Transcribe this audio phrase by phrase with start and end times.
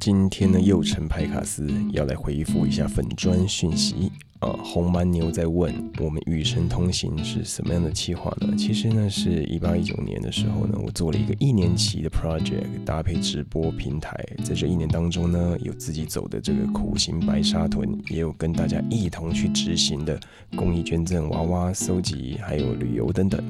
[0.00, 4.10] 今天呢，右城派卡斯要来回复一下粉砖讯息。
[4.40, 8.54] 啊，红蛮牛在问我们与神同行是什么样的计划呢？
[8.58, 14.14] 其实呢，是一八一九年的时候呢，我做了一个一年期的 project，搭配直播平台。
[14.44, 20.20] 在这一年当中呢，有自己走的这个苦行白沙屯，也有跟大家一同去执行的
[20.54, 23.42] 公益捐赠、娃娃搜集，还有旅游等等。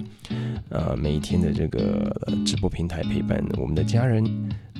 [0.68, 2.14] 呃，每一天的这个
[2.46, 4.24] 直播平台陪伴我们的家人。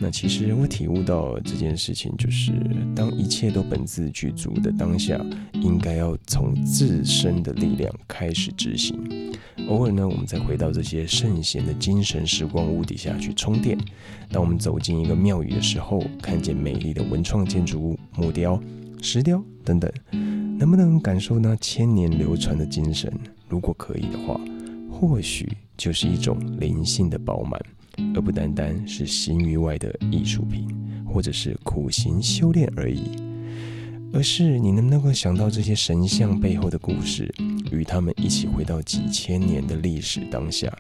[0.01, 2.53] 那其实我体悟到这件事情，就是
[2.97, 5.18] 当一切都本自具足的当下，
[5.55, 8.99] 应该要从自身的力量开始执行。
[9.68, 13.79] 偶尔呢，我们再回到这些圣贤的精神时光屋底下去充电。
[14.31, 18.61] 当我们走进一个庙宇的时候，看见美丽的文创建筑物、木雕、
[19.01, 19.90] 石雕等等，
[20.59, 23.11] 能不能感受那千年流传的精神？
[23.49, 24.39] 如果可以的话，
[24.90, 27.61] 或许就是一种灵性的饱满。
[28.14, 30.66] 而不单单是形于外的艺术品，
[31.07, 33.03] 或者是苦行修炼而已，
[34.12, 37.33] 而是你能不能够想到这些神像背后的故事，
[37.70, 40.73] 与他们一起回到几千年的历史当下，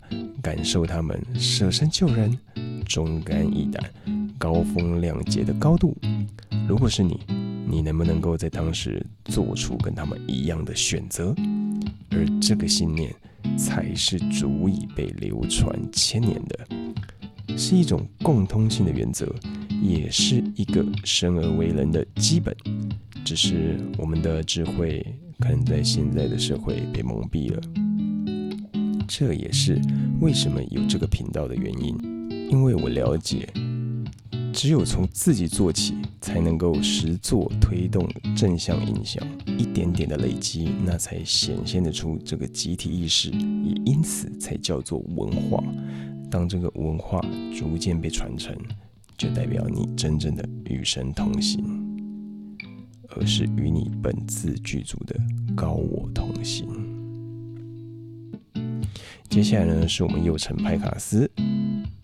[0.42, 2.38] 感受他们舍身救人、
[2.86, 3.90] 忠肝义胆、
[4.38, 5.96] 高风亮节的高度。
[6.68, 7.20] 如果是你，
[7.68, 11.34] 你能不能够在当时做出跟他们一样的选择？
[12.10, 13.12] 而这个信念，
[13.58, 16.73] 才是足以被流传千年的。
[17.56, 19.32] 是一种共通性的原则，
[19.82, 22.54] 也是一个生而为人的基本。
[23.24, 25.04] 只是我们的智慧
[25.38, 27.60] 可能在现在的社会被蒙蔽了。
[29.06, 29.80] 这也是
[30.20, 31.96] 为什么有这个频道的原因。
[32.50, 33.48] 因为我了解，
[34.52, 39.26] 只有从自己做起，才能够实做推动正向影响，
[39.58, 45.64] 一点点的累积，那才显现得出这个集体意识，也因此才叫做文化。
[46.34, 47.20] 当这个文化
[47.56, 48.52] 逐渐被传承，
[49.16, 51.64] 就代表你真正的与神同行，
[53.10, 55.14] 而是与你本自具足的
[55.54, 56.66] 高我同行。
[59.28, 61.30] 接下来呢，是我们右城派卡斯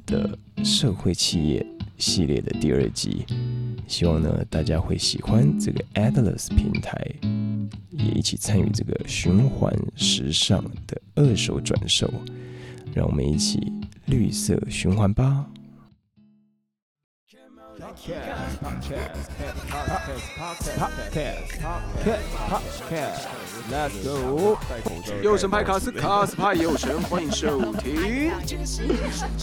[0.06, 1.66] 的社会企业
[1.98, 3.26] 系列的第二集，
[3.88, 7.04] 希望呢大家会喜欢这个 Atlas 平台，
[7.90, 12.08] 也一起参与这个循环时尚的二手转售，
[12.94, 13.60] 让我们一起。
[14.10, 15.46] 绿色循环吧。
[23.70, 24.56] Let's go！
[25.22, 28.30] 有神派卡斯，卡斯派有神，欢迎收听。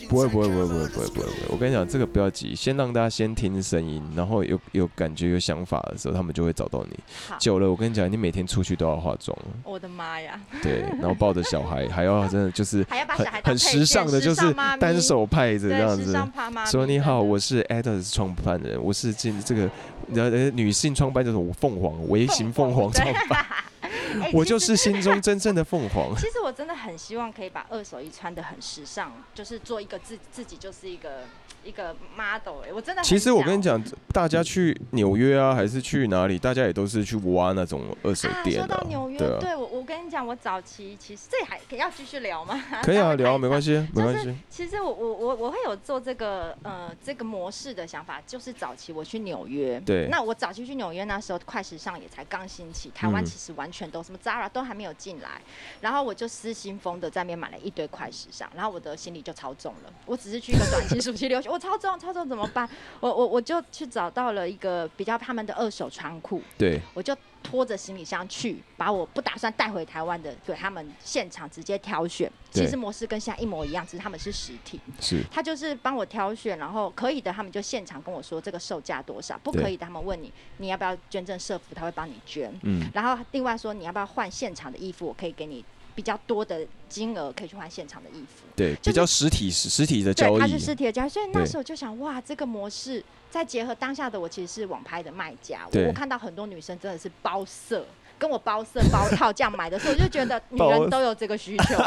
[0.08, 6.98] 不会不会不会不会不会不会，我跟你讲，这个不要急，先让大家先听声音，然后有有感觉有想法的时候，他们就会找到你。
[7.40, 9.38] 久了，我跟你讲，你每天出去都要化妆。
[9.64, 10.40] 我的妈呀！
[10.64, 16.18] 对，然后抱着小孩，还要真的就是很很时尚的，就是单手拍着这样子。
[16.66, 19.70] 说你好，我是 Ados 创办人，我是进这个
[20.16, 23.46] 呃女性创办这种凤凰微型凤凰创办。
[24.34, 26.16] 我就是心中真正的凤凰。
[26.18, 31.24] 其实我真的很希望可以把二手衣穿的很时尚，就是做一个自自己就是一个。
[31.68, 33.02] 一个 model 哎，我真的。
[33.04, 33.82] 其实我跟你讲，
[34.14, 38.68] 大家去纽约啊，还是去哪里，大家也都是去挖那种二手店的。
[38.68, 42.64] 说到纽约，对我我跟你讲，我早期其实这还要继续聊吗？
[42.82, 44.34] 可以啊，聊没关系，没关系。
[44.50, 50.08] 其实我我我我会有做这个呃这个模式的想法，就是早期我去纽约，对。
[50.10, 55.42] 那我早期去纽约那时候，快时尚也才刚兴起，台湾其实完全都什么 Zara 都还没有进来，
[55.82, 59.94] 然后我就失心疯的在那边买了一堆快时尚，然后我的行李就超重了。
[60.06, 62.68] 我只是去一个短期 暑期留学，我超重超重怎么办？
[63.00, 72.32] 我我我就去找到了一个比较他们的二手仓库，对，我就拖着行李箱去，把我不打算带回台湾的给他们现场直接挑选。
[72.52, 74.80] 其实模式跟现在一模一样，只是他们是实体。
[75.00, 82.52] 是，他就是帮我挑选，然后可以的，他们就现场跟我说这个售价多少；不可以的，他们问你你要不要捐赠社服，他会帮你捐。
[82.64, 85.64] 嗯，然后另外说你要不要换现场的衣服，我可以给你。
[85.98, 97.84] 比较多的金额可以去换现场的衣服，对，比较实体实实体的交易，它是实体的交易，所以那时候就想，哇，这个模式再结合当下的我，其实是网拍的卖家，我看到很多女生真的是包色，
[98.20, 101.84] 跟我包色包套这样买的时候，我就觉得女人 都有这个需求，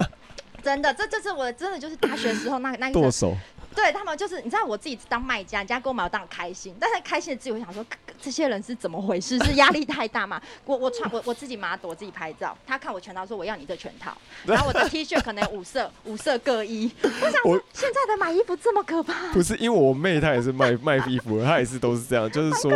[0.64, 3.36] 真的，这就是我真的就是大学时候那那个手。
[3.72, 7.84] 对他们就是，你知道我自己当卖家，人家给我买我当然开心，但是开心的自己会想说，
[8.22, 9.38] 这些人是怎么回事？
[9.44, 10.40] 是压力太大吗？
[10.64, 16.90] 我我穿我我自己码朵，我自己拍照，他看我全套说我要你这全套， 然后我的 T 恤可能五色五色各一。
[17.02, 22.70] 我想说现在的买衣服这么可怕，不是因为我妹她也是卖 卖衣服，她也是都是这样，就是说。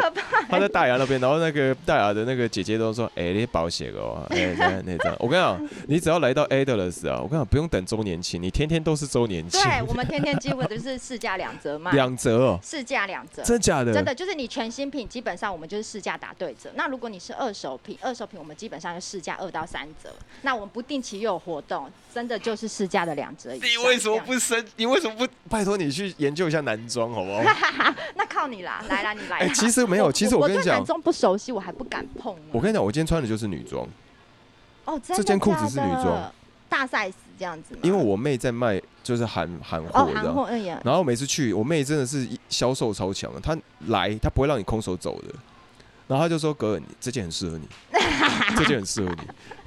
[0.49, 13.43] 她在大牙那边，然后那个大牙的那个姐姐都说，哎、你保险哦，哎、那那张，我跟你讲，你只要来到 Adlers 啊，我跟你讲，不用等周年庆，你天天都是周年庆，对我们天天几乎都是市价两折卖，两折哦，市价两折。
[13.43, 13.93] 真假的？
[13.93, 16.71] 真的就是你全新品，基本上我们就是市价打对折。
[16.75, 20.15] 那如果你是二手品，二手品我们基本上就市价二到三折。
[20.43, 23.69] 那我们不定期又有活动，真的就是市价的两折以上。
[23.69, 24.19] 你为什么？
[24.21, 24.65] 不升？
[24.77, 27.43] 你为什么不拜托你去研究一下男装好不好？
[28.17, 29.47] 那靠你啦，来啦，你来啦。
[29.47, 32.43] 哎其实没有其实我跟你讲我对男装不熟悉，我还不敢碰呢。
[32.53, 33.87] 我跟你讲，我今天穿的就是女装，
[34.85, 36.33] 哦，真的这件裤子是女装，
[36.69, 37.81] 大 size 这样子吗？
[37.83, 40.81] 因为我妹在卖就是韩韩哦货的。
[40.85, 43.57] 然后每次去，我妹真的是销售超强的，她
[43.89, 45.29] 来她不会让你空手走的。
[46.07, 47.67] 然后她就说：“哥，你 这件很适合你，
[48.57, 49.23] 这件很适合你，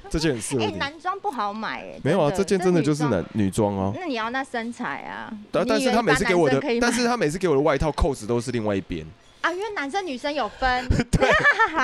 [0.08, 0.76] 这件很适合哎你。
[0.76, 2.00] 男装不好买哎。
[2.04, 3.92] 没有啊，这件真的就是男女装哦。
[3.94, 5.32] 那你要那身材啊？
[5.50, 9.04] 但但是她每次给我的但是她每次给我的外套扣子都是另外一边。
[9.40, 11.30] 啊，因为男生女生有分， 对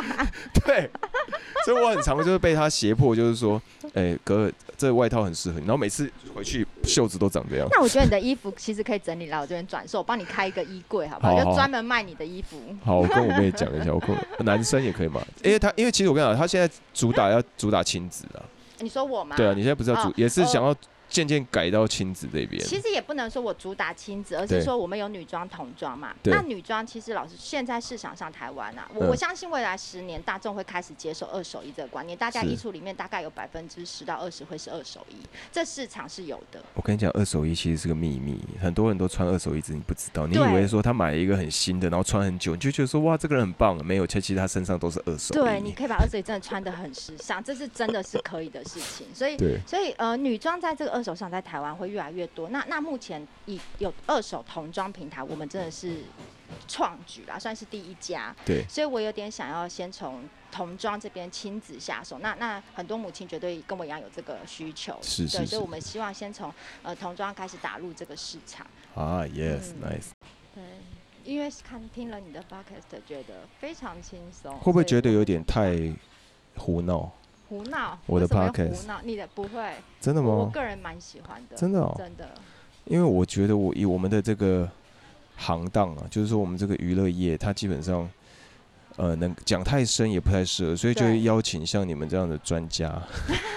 [0.67, 0.91] 对，
[1.65, 3.61] 所以我很常就是被他胁迫，就是说，
[3.95, 5.67] 哎、哥，这个外套很适合你。
[5.67, 7.67] 然后每次回去袖子都长这样。
[7.71, 11.33] 那我觉得你的衣服其实可以整理来我这边转售，我帮你开一个衣柜，好不好？
[11.33, 12.59] 好好就专门卖你的衣服。
[12.85, 18.43] 好，我跟我妹讲一下，我跟我 男生也可以嘛，因为他因为其实我跟你讲，他现在主打要主打亲子啊，
[18.81, 19.37] 你说我吗？
[19.37, 20.75] 对啊，你现在不是要主、哦也是想要
[21.15, 26.13] 渐渐改到亲子这边，其实也不能说我主打亲子，而对是说我们有女装、童装嘛。
[26.25, 35.15] 那女装其实老师现在市场上台湾啊，我、嗯我相信未来十年大众会开始接受二手衣这个观念，大家衣橱里面大概有百分之十到二十会是二手衣，
[35.53, 36.61] 这市场是有的。
[36.75, 40.27] 我跟你讲，二手衣其实是个秘密，很多人都穿二手衣，只是你不知道。
[40.27, 45.39] 你以为说他买了一个很新的，然后穿很久，你就觉得说哇，这个人很棒，没有，其实他身上都是二手衣。
[45.39, 49.07] 对，你可以把二手衣真的穿的很时尚，这是真的是可以的事情。
[49.15, 52.49] 所以所以呃，女装在这个二手上在台湾会越来越多。
[52.49, 56.03] 那那目前以有二手童装平台，我们真的是
[56.67, 58.35] 创举啦，算是第一家。
[58.47, 62.19] 对所以我有点想要先从童装这边亲子下手。
[62.21, 66.53] 那那很多母亲绝对跟我一样有这个需求，对，是是是所以我们希望先从
[66.83, 68.67] 呃童装开始打入这个市场。
[68.95, 70.11] 啊嗯，yes，nice。
[70.55, 70.63] 对。
[71.25, 75.75] 因为看听了你的 podcast，觉得非常轻松，会不会觉得有点太
[76.55, 77.11] 胡闹？
[77.49, 77.99] 胡闹？
[78.07, 80.47] 我的 podcast 胡闹，你的不会，真的吗我？
[80.51, 82.29] 个人蛮喜欢的，真的哦，真的。
[82.85, 84.69] 因为我觉得我以我们的这个
[85.37, 88.09] 行当啊，就是说我们这个娱乐业，它基本上。
[88.97, 92.89] 呃，能讲太深也不太适合，所以就会邀请像你们这样的专家，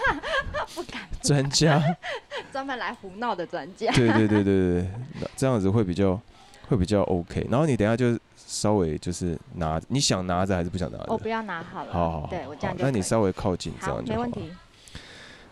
[0.74, 1.80] 不敢专家，
[2.52, 3.92] 专门来胡闹的专家。
[3.92, 4.92] 对对对对对对，
[5.22, 6.20] 那这样子会比较
[6.68, 7.46] 会比较 OK。
[7.52, 8.18] 然后你等下就
[8.48, 11.06] 稍微就是拿，你想拿着还是不想拿着？
[11.10, 11.92] 我不要拿好了。
[11.92, 14.28] 好好好，对我这样那你稍微靠近，这好，样就好了。
[14.28, 14.56] 没问题。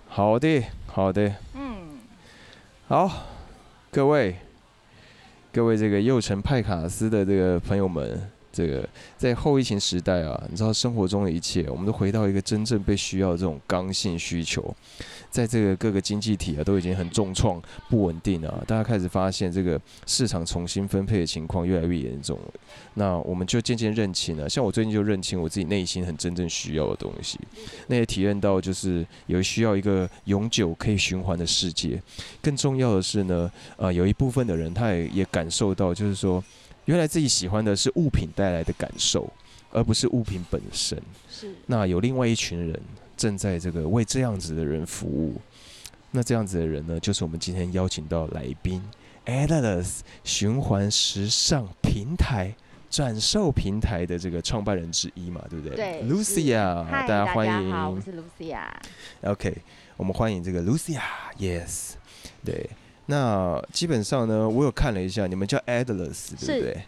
[0.07, 2.00] 好的，好的，嗯，
[2.88, 3.12] 好，
[3.92, 4.38] 各位，
[5.51, 8.88] 各位这个幼城派卡斯的这个朋友们，这个
[9.18, 14.74] 在后疫情时代啊，你知道生活中的一切，我们都回到一个真正被需要的这种刚性需求，
[15.35, 19.77] 在这个各个经济体啊都已经很重创、不稳定啊，大家开始发现这个
[20.07, 22.53] 市场重新分配的情况越来越严重了。
[22.93, 27.37] 那我们就渐渐认清了，像我最近就认清我自己内心很真正需要的东西，
[27.87, 32.01] 那也体验到就是有需要一个永久可以循环的世界。
[32.41, 36.41] 更重要的是呢，呃，有一部分的人他也也感受到，就是说，
[36.85, 39.29] 原来自己喜欢的是物品带来的感受，
[39.73, 40.97] 而不是物品本身。
[41.29, 42.79] 是那有另外一群人
[43.15, 45.35] 正在这个为这样子的人服务。
[46.12, 48.81] 那这样子的人呢，就是我们今天邀请到来宾
[49.25, 52.56] Atlas 循环时尚平台
[52.89, 55.75] 转售平台的这个创办人之一嘛，对不对？
[55.75, 58.01] 对，Lucia，大家欢好，我迎。
[58.01, 58.63] 是 Lucia。
[59.24, 59.57] OK，
[59.98, 61.93] 我们欢迎这个 Lucia，Yes，
[62.45, 62.69] 对。
[63.07, 66.81] 那基本上呢，我有看了一下，你们叫 Atlas，对不对？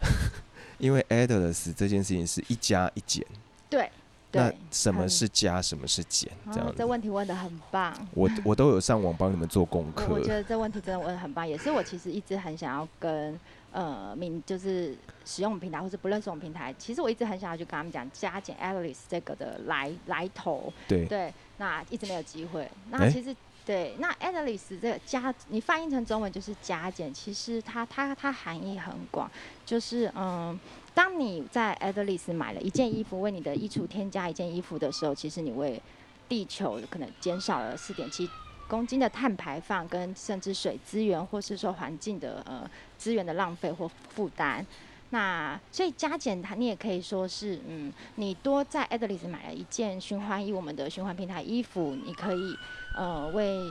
[0.78, 3.26] 因为 Atlas 这件事情是一加一减，
[3.68, 3.90] 对
[4.32, 6.86] 那，什么是加，什么是减，这样哦，子这。
[6.86, 7.94] 问题问的很棒。
[8.14, 13.38] 我我都有上网帮你们做功 课我觉，得这问题真的问的很棒，也是我其实一直很想要跟
[13.72, 22.70] 呃民就是使用我们平台或者不认识我们平台，其实我一直很想要去跟他们讲加减 Alice 这个的来来头，对对，那一直没有机会。
[22.90, 29.30] 那其实、对，那 Alice 这个加，你翻译成中文就是加减，其实它它它含义很广，
[29.66, 30.58] 就是嗯，
[30.98, 35.80] 当你在 Alice 买了一件衣服，为你的衣橱添加一件衣服的时候，其实你为
[36.28, 38.28] 地球可能减少了四点七
[38.66, 44.66] 公斤的碳排放，跟甚至水资源或是说环境的呃资源的浪费或负担。
[45.10, 52.58] 那所以加减它，你也可以说是，嗯，你多在 a d l i s 买了一件循环衣，我们的循环平台衣服，你可以
[52.92, 53.70] 呃为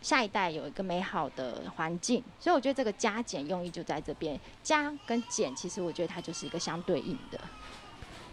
[0.00, 2.22] 下一代有一个美好的环境。
[2.38, 7.40] 所以我觉得这个加减用意就在这边，加跟减，其实我觉得它就是一个相对应的。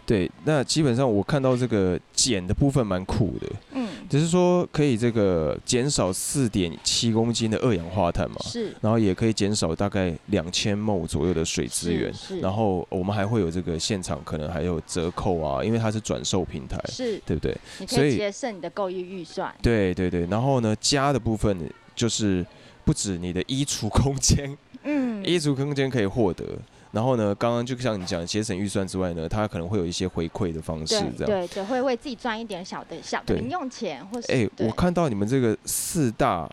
[0.08, 17.54] 对，那基本上我看到这个减的部分蛮酷的，嗯，只是说可以这个减少四点七公斤的二氧化碳嘛，是，然后也可以减少大概两千亩左右的水资源，是，然后我们还会有这个现场可能还有折扣啊，因为它是转售平台，是，对不对？
[17.78, 19.54] 你可以节省你的购衣预算。
[19.60, 22.42] 对对对，然后呢，加的部分就是
[22.82, 26.46] 不止你的衣橱空间，嗯，衣橱空间可以获得。
[26.90, 36.50] 然后呢，刚刚就像你讲节省预算之外呢，它可能会有一些回馈的方式，这样对对，会为自己赚一点小的小的零用钱，或是哎，我看到你们这个四大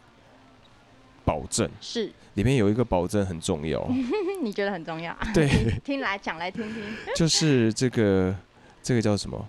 [1.23, 3.87] 保证是里面有一个保证很重要，
[4.43, 5.15] 你觉得很重要？
[5.33, 5.49] 对，
[5.85, 6.83] 听来讲来听听，
[7.15, 8.35] 就是这个
[8.83, 9.47] 这个叫什么？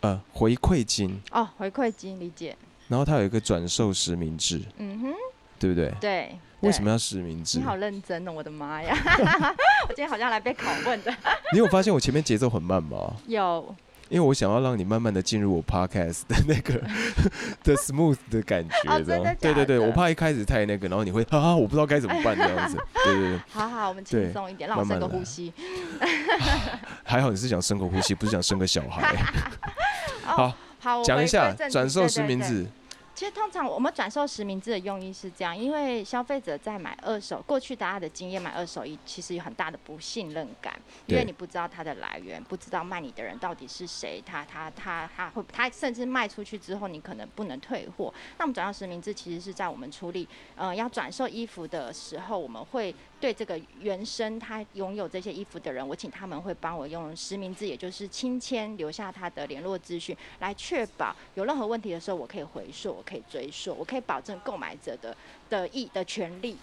[0.00, 2.56] 呃，回馈金哦，回馈金理解。
[2.88, 5.12] 然后它有一个转售实名制，嗯哼，
[5.58, 5.94] 对不对？
[6.00, 6.36] 对。
[6.62, 7.58] 为什么要实名制？
[7.58, 8.96] 你好认真哦，我的妈呀！
[9.88, 11.12] 我今天好像来被拷问的。
[11.52, 13.14] 你有发现我前面节奏很慢吗？
[13.26, 13.74] 有。
[14.08, 16.74] 因为我想要让你慢慢的进入我 podcast 的那个
[17.64, 22.76] 的 smooth 的感觉，知道对对对，我怕一开始太那个，然后你会啊，我不知道该怎么办这样子。
[23.04, 23.40] 对对对。
[23.50, 25.50] 好好，我们轻松一点，让我深个呼吸。
[27.04, 29.16] 还好你是想生个呼吸，不是想生个小孩。
[30.24, 32.66] 好，好，讲一下转售实名制。
[33.22, 40.76] 其实通常我们转售实名制的用意是这样，因为消费者在买二手，过去大家的经验买二手衣其实有很大的不信任感，
[41.06, 48.12] 因为你不知道它的来源，不知道卖你的人到底是谁，他他他他会他甚至卖出去之后你可能不能退货。
[48.38, 63.00] 那我们转售实名制其实是在我们处理呃要转售衣服的时候，我们会对这个原生他拥有这些衣服的人，我请他们会帮我用实名制，也就是亲签留下他的联络资讯，来确保有任何问题的时候我可以回溯。
[63.11, 65.16] 可以追溯，我可以保证购买者的
[65.50, 66.56] 的意的权利，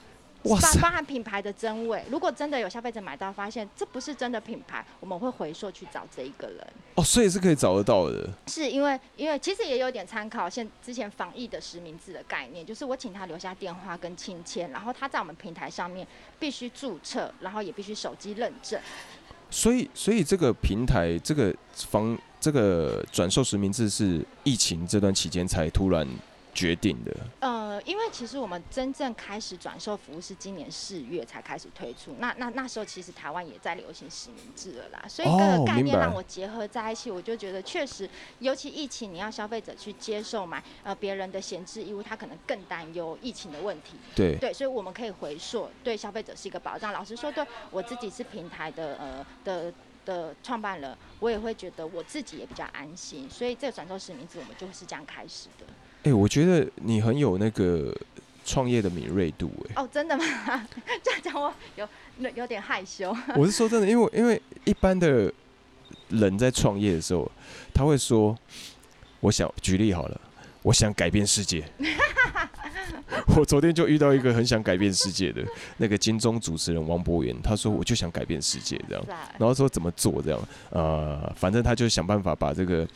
[0.44, 2.04] 包包含品牌的真伪。
[2.10, 6.68] 如果真的有消费者买到发现这不是真的品牌，我们会回溯去找这一个人。
[6.96, 8.30] 哦，所以是可以找得到的。
[8.48, 16.08] 是因为因为其实也有点参考现之前防疫的实名制的概念，就是我请他留下电话跟亲签，然后他在我们平台上面
[16.40, 18.80] 必须注册，然后也必须手机认证。
[19.52, 26.08] 所以所以这个平台这个防这个转售实名制是疫情这段期间才突然。
[26.60, 27.16] 决定的。
[27.40, 43.96] 呃，因为其实我们真正开始转售服务是今年四月才开始推出，那那那时候其实台湾也在流行实名制了啦，所以各个概念让我结合在一起，我就觉得确实，尤其疫情，你要消费者去接受买呃别人的闲置衣物，他可能更担忧疫情的问题。
[44.14, 46.92] 对对，所以我们可以回溯，对消费者是一个保障。
[46.92, 49.74] 老实说，对我自己是平台的呃的
[50.04, 55.66] 的创办人，我也会觉得我自己也比较安心，所以这个转售实名制我们就是这样开始的。
[56.04, 57.94] 哎，我觉得你很有那个
[58.46, 59.84] 创业的敏锐度，哎。
[59.84, 60.24] 哦，真的吗？
[61.04, 61.88] 这样讲我有
[62.36, 63.16] 有点害羞。
[63.36, 65.32] 我是说真的，因为因为一般的
[66.08, 67.30] 人在创业的时候，
[67.74, 68.38] 他会说
[69.20, 70.22] ：“我想举例好了，
[70.62, 71.64] 我想改变世界。
[73.36, 75.44] ”我昨天就遇到一个很想改变世界的
[75.78, 79.06] 那个金钟主持人王博源，他说：“我就想改变世界这样。”
[79.38, 80.40] 然后说怎么做这样？
[80.72, 82.88] 呃，反正他就想办法把这个。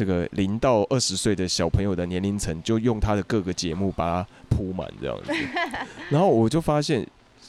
[0.00, 5.30] 这个零到二十岁的小朋友的年龄层，就用他的各个节目把它铺满这样子。
[6.08, 7.06] 然后我就发现，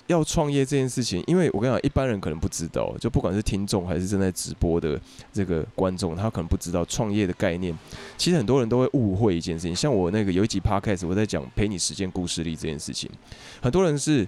[0.07, 4.99] 要创业这件事情，因为我跟你讲，一般人可能不知道，就不管是听众还是正在直播的
[5.31, 7.73] 这个观众，他可能不知道创业的概念。
[8.17, 13.09] 其实很多人都会误会一件事情，像我那个有一集 podcast 我在讲陪你实践故事力这件事情，
[13.61, 14.27] 很多人是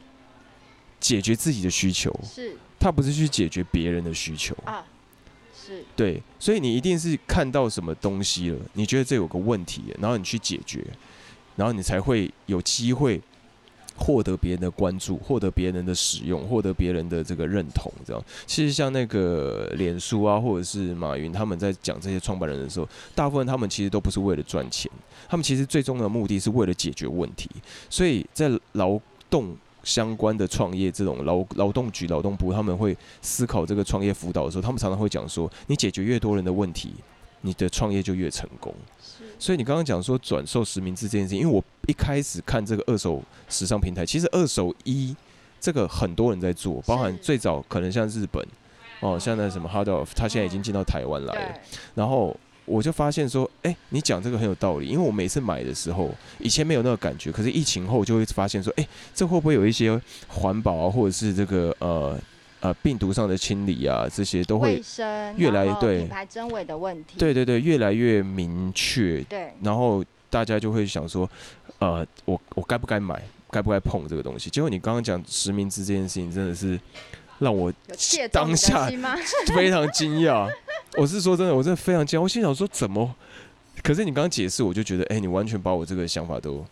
[1.02, 4.82] 解决自己的需求，是他不是去解决别人的需求啊。
[5.96, 10.86] 对，所以你一定是看到什么东西了，你觉得这有个问题，然后你去解决，
[11.56, 13.22] 然后你才会有机会
[13.96, 17.92] 获得别人的关注，获得别人的使用，获得别人的这个认同。
[18.06, 24.92] 这样，其实像那个脸书啊，或者是马云他们在讲这些创办人的时候，大部分他们其实都不是为了赚钱，
[25.30, 27.50] 他们其实最终的目的是为了解决问题。
[27.90, 29.56] 所以在劳动。
[29.84, 36.94] 相关的创业这种劳劳动局、劳动部，他们会思考这个创业辅导的时候，他们常常会讲说：你解决越多人的问题，
[37.42, 38.74] 你的创业就越成功。
[39.38, 45.16] 所以你刚刚讲说转售实名制这件事情，因为我一开始看这个二手时尚平台，其实二手衣
[45.60, 48.46] 这个很多人在做，包含最早可能像日本
[49.02, 51.60] 哦，像那什么 Hard Off，他现在已经进到台湾来了，
[51.96, 52.36] 然后。
[52.66, 62.18] 我就发现说，哎，你讲这个很有道理，因为我每次买的时候，以前没有那个感觉，可是疫情后就会发现说，哎，这会不会有一些环保啊，或者是这个呃
[62.62, 64.82] 呃病毒上的清理啊，这些都会
[65.36, 66.00] 越来对。
[66.00, 69.52] 品牌真伪的问题，对对对越来越明确，对。
[69.62, 71.30] 然后大家就会想说，
[71.80, 74.50] 呃，我我该不该买，该不该碰这个东西？
[74.50, 76.80] 结果你刚刚讲实名制这件事情，真的是
[77.44, 78.90] 让我有切中你的当下？
[79.54, 80.50] 非常惊讶。
[80.98, 82.24] 我是说真的，我真的非常惊讶。
[82.24, 83.14] 我心想说怎么？
[83.84, 86.66] 可是你刚刚解释，我就觉得，哎、你完全把我这个想法都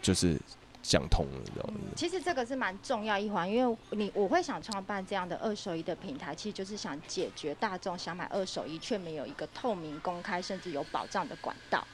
[0.00, 0.36] 就是
[0.82, 1.74] 讲通了，你知道吗？
[1.96, 11.84] 其实这个是蛮重要一环，因为你我会想创办这样的二手衣的平台，其实就是想解决大众想买二手衣却没有一个透明、公开甚至有保障的管道。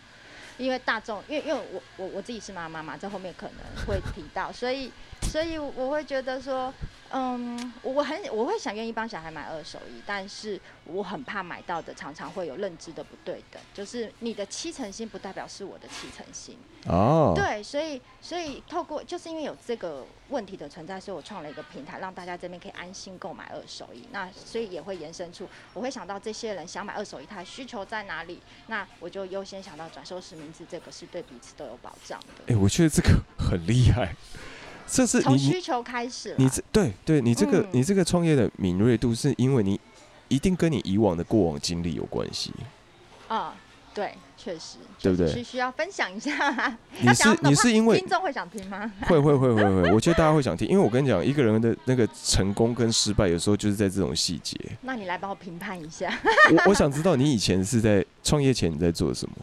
[0.59, 6.73] 因为大众，因为因为我我我自己是妈妈嘛，在后面可能会提到，所以所以我会觉得说，
[7.13, 16.57] 嗯，我我很我会想愿意帮小孩买二手衣，但是我很怕买到的常常会有认知的不对等，就是你的七成新不代表是我的七成新。
[16.87, 24.07] 哦，对，所以所以透过就是因为有这个问题的存在，所以我创了一个平台，让大家这边可以安心购买二手衣。
[24.13, 28.41] 那所以也会延伸出，我会想到这些人想买二手衣，他的需求在哪里？
[28.69, 32.59] 那我就优先想到转售实名制，这个是对彼此都有保障的哎、的。
[32.59, 34.15] 我觉得这个很厉害，
[34.91, 39.79] 这是从需求开始啦，你这对对你这个、嗯你这个创业的敏锐度，是因为你
[40.29, 42.53] 一定跟你以往的过往经历有关系。
[43.29, 43.55] 啊、
[43.95, 46.77] 对，确实，对不对需要分享一下。
[47.01, 48.91] 你是你是因为听众会想听吗？
[49.07, 54.59] 会会会会会，我觉得大家会想听，因为我跟你讲，一个人的那个成功跟失败，有时候就是在这种细节。
[54.83, 56.13] 那你来帮我评判一下。
[56.51, 59.37] 我我想知道你以前是在创业前你在做什么？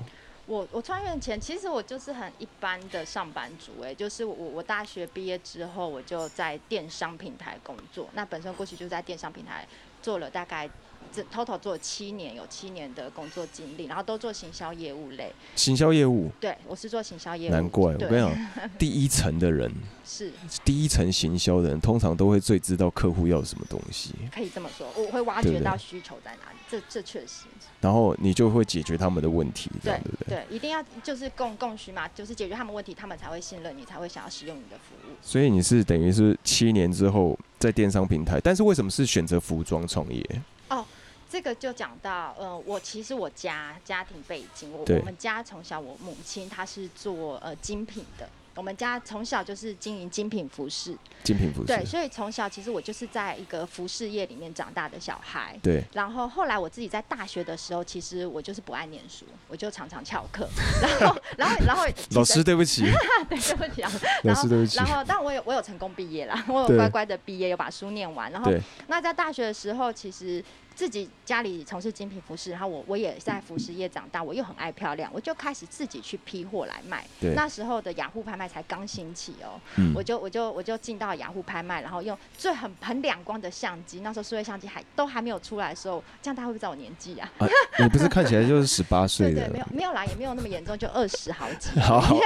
[0.47, 8.07] 我我穿越前，其实我就是很一般的上班族，哎，就是我我大学毕业之后，我就在电商平台工作。
[8.13, 9.67] 那本身过去就在电商平台
[10.01, 10.69] 做了大概
[11.13, 15.31] 这 total 做七年，有七年的工作经历，然后都做行销业务类。
[15.55, 17.51] 行销业务，对，我是做行销业务。
[17.51, 19.71] 难怪我跟你讲， 第一层的人，
[20.05, 20.31] 是
[20.63, 27.45] 第一层行销的人，通常都会最知道客户要什么东西，可以这么说，我会挖掘到需求在哪里，这这确实。
[27.79, 30.43] 然后你就会解决他们的问题，对不对？
[30.49, 35.13] 对，一定要就是供供需嘛，就是解决他们问题，他们才会信任你，才会想要使用你的服务。
[35.21, 40.25] 所以你是等于是七年之后在电商平台，但是为什么是选择服装创业？
[41.29, 44.97] 这个就讲到，呃，我其实我家家庭背景，我对。
[44.99, 55.57] 我们家从小我母亲她是做呃精品的，我们家从小就是经营精品服饰，精品服饰，对，所以从小其实我就是在一个服饰业里面长大的小孩。
[55.61, 55.83] 对。
[55.93, 60.47] 然后后来我自己在大学的时候，其实我就是不爱念书，我就常常翘课，
[60.97, 62.83] 然后然后然后老师对不起，
[63.29, 63.91] 对对不起啊，
[64.23, 64.77] 老师对不起。
[64.77, 68.31] 然，后，但我有我有成功毕业啦，我有乖乖的毕业，有把书念完。
[68.31, 68.51] 然后，
[68.87, 70.43] 那在大学的时候，其实
[70.77, 77.03] 自己家里从事精品服饰，然后我我也在服饰业长大，我又很爱漂亮，我就开始自己去批货来卖。
[77.19, 87.27] 对那时候的雅虎拍卖才刚兴起哦，嗯我就我就我就进到雅虎拍卖，然后用最很很亮光的相机，那时候数位相机还都还没有出来的时候，这样大家会不会知道我年纪啊？
[87.39, 87.47] 啊，
[87.79, 91.71] 你不是看起来就是十八岁对对，没有，没有啦，也没有那么严重，就二十好几。
[91.81, 92.19] 好好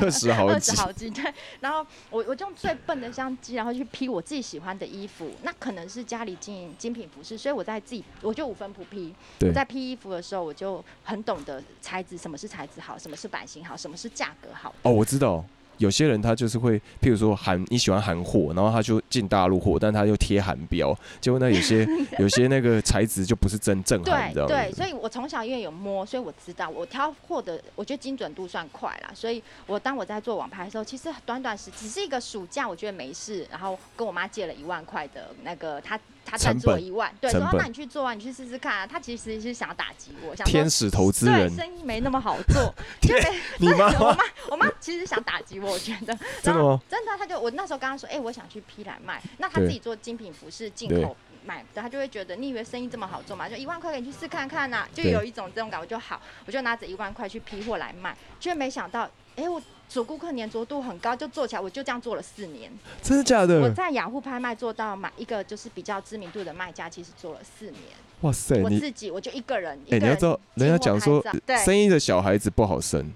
[0.00, 9.14] 二十好几二十，好几对，然后我我就用最笨的相机，然后去批我自己喜欢的衣服，那可能是家里经营精品服饰，所以我在自己我就五分不批。
[9.40, 14.74] 我在批衣服的时候，我就很懂得材质，什么是材质好，什么是版型好，什么是价格好。
[14.82, 15.44] 哦，我知道。
[15.78, 21.86] 有些人他就是会，譬如说韩你喜欢韩货，然后他就进大陆货，但他又贴韩标，结果呢有些
[22.18, 24.48] 有些那个材质就不是真正韩，对你知道吗？
[24.48, 29.10] 对，所以我从小因为有摸，所以我知道我挑货的，我觉得精准度算快啦。
[29.14, 38.86] 所以我当我在做网拍的时候，其实短短时只是一个暑假，我觉得没事，然后跟我妈借了一万块的那个，她他赞助我一万，对，说那你去做啊，你去试试看啊。
[38.86, 43.20] 他其实是想要打击我，想天使投资对人，生意没那么好做， 就没
[43.60, 44.18] 你妈妈我妈
[44.52, 46.80] 我妈其实想打击我，我觉得真的吗？
[46.88, 53.48] 真的，他就我那时候跟他说，哎、我想去批来卖，那他自己做精品服饰进口买的，他就会觉得你以为生意这么好做嘛？
[53.48, 62.72] 就一万块给你去试看看呐、就有一种这种感觉就好，我就拿着一万块去批货来卖，却没想到，哎、我主顾客粘着度很高，就做起来，我就这样做了四年。
[63.02, 63.70] 真的假的我？
[63.70, 67.82] 在雅虎拍卖做到买一个就是比较知名度的卖家，其实做了四年。
[68.22, 71.22] 哇塞，我自己我就一个人，哎、你要知道，人家讲说
[71.62, 73.12] 生意的小孩子不好生，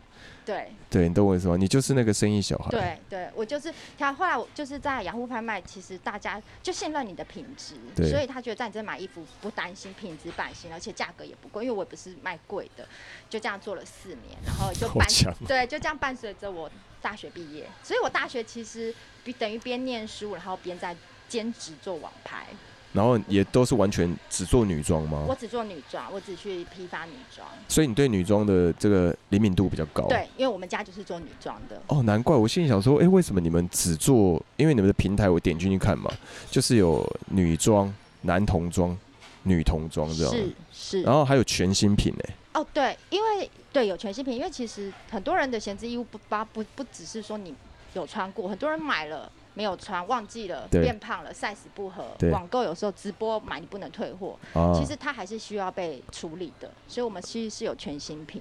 [0.49, 0.73] 对。
[0.89, 1.57] 对你懂我意思吗？
[1.59, 4.13] 你就是那个生意小孩，对对，我就是他。
[4.15, 7.77] 后来我就是在雅虎拍卖，其实大家就信任你的品质，
[8.09, 12.89] 所以他觉得在你这买衣服不担心品质版型，而且价格也不贵，因为我也不是卖贵的，
[13.29, 15.07] 就这样做了四年，然后就伴
[15.47, 16.71] 对，就这样伴随着我
[17.03, 20.97] 大学毕业，所以我大学其实比等于边念书，然后边在
[21.29, 22.47] 兼职做网拍。
[22.93, 25.35] 然后也都是完全只做女装吗我？
[25.35, 27.47] 只做女装，我只去批发女装。
[27.69, 30.09] 所以你对女装的这个灵敏度比较高。。
[30.09, 31.81] 对，因为我们家就是做女装的。
[31.89, 34.43] 哦，难怪我心里想说，哎、为什么你们只做？
[34.57, 36.11] 因为你们的平台我点进去看嘛，
[36.51, 38.97] 就是有女装，男童装、
[39.43, 41.03] 女童装这样，是是。
[41.03, 42.35] 然后还有全新品哎。
[42.55, 47.55] 哦，对，因为对有全新品，因为其实很多人的闲置衣物不不不不只是说你
[47.95, 54.39] 有穿过，很多人买了没有穿，忘记了，变胖了，size 不合，网购有时候直播买你不能退货，
[54.73, 58.41] 其实它还是需要被处理的，所以我们其实是有全新品。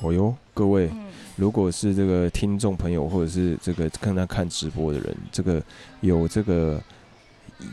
[0.00, 0.90] 哦哟，各位，
[1.36, 5.62] 如果是这个听众朋友，或者是这个跟他看直播的人，这个
[6.00, 6.80] 有这个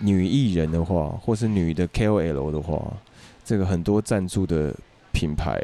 [0.02, 2.82] 女艺人的话，或是女的 KOL 的话，
[3.46, 4.76] 这个很多赞助的
[5.14, 5.58] 品牌，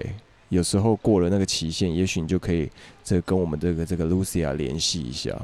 [0.49, 2.69] 有时候过了那个期限，也许你就可以
[3.03, 5.35] 这跟我们这个这个 Lucia 联系一下，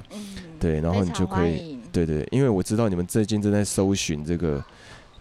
[0.60, 4.63] 对，然后你就可以，对对，因为我知道你们最近正在搜寻这个。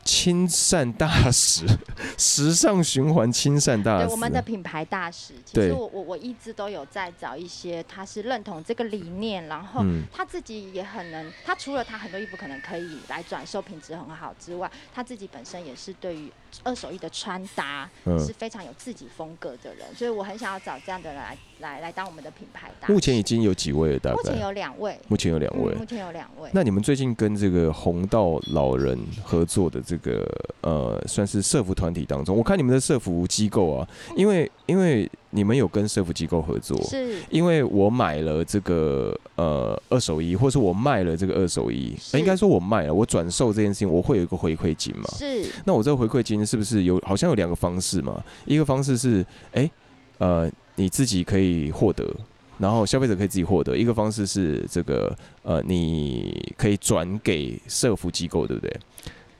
[0.07, 1.65] 亲善大使，
[2.19, 4.05] 时尚循环亲善大使。
[4.05, 5.33] 对，我们的品牌大使。
[5.47, 11.33] 其实我我我一直都有在找一些，他是认同这个理念，然后他自己也很能。
[11.47, 16.31] 他除了他很多衣服可能可以来转售，品质很好之外，他自己本身也是对于
[16.63, 17.89] 二手衣的穿搭
[18.19, 19.87] 是非常有自己风格的人。
[19.97, 22.71] 所以我很想要找这样的人来来来当我们的品牌。
[22.87, 23.99] 目前已经有几位了？
[23.99, 25.01] 大概目前有两位。
[25.09, 25.75] 目前有两位。
[25.75, 26.51] 目前有两位。
[26.53, 29.95] 那你们最近跟这个红道老人合作的这？
[29.95, 30.29] 这个
[30.63, 45.05] 呃，算是社服团体当中，我看你们的社服机构啊，因为因为你们有跟社服机构合作，是，因为我买了这个呃二手衣，或者是我卖了这个二手衣，应该说我卖了，我转售这件事情，我会有一个回馈金嘛？
[45.19, 45.45] 是。
[45.67, 48.25] 那我这个回馈金是不是有好像有两个方式嘛？
[48.47, 49.71] 一个方式是，哎，
[50.19, 52.09] 呃，你自己可以获得，
[52.57, 58.75] 然后消费者可以自己获得；一个方式是这个，呃，你可以转给社服机构，对不对？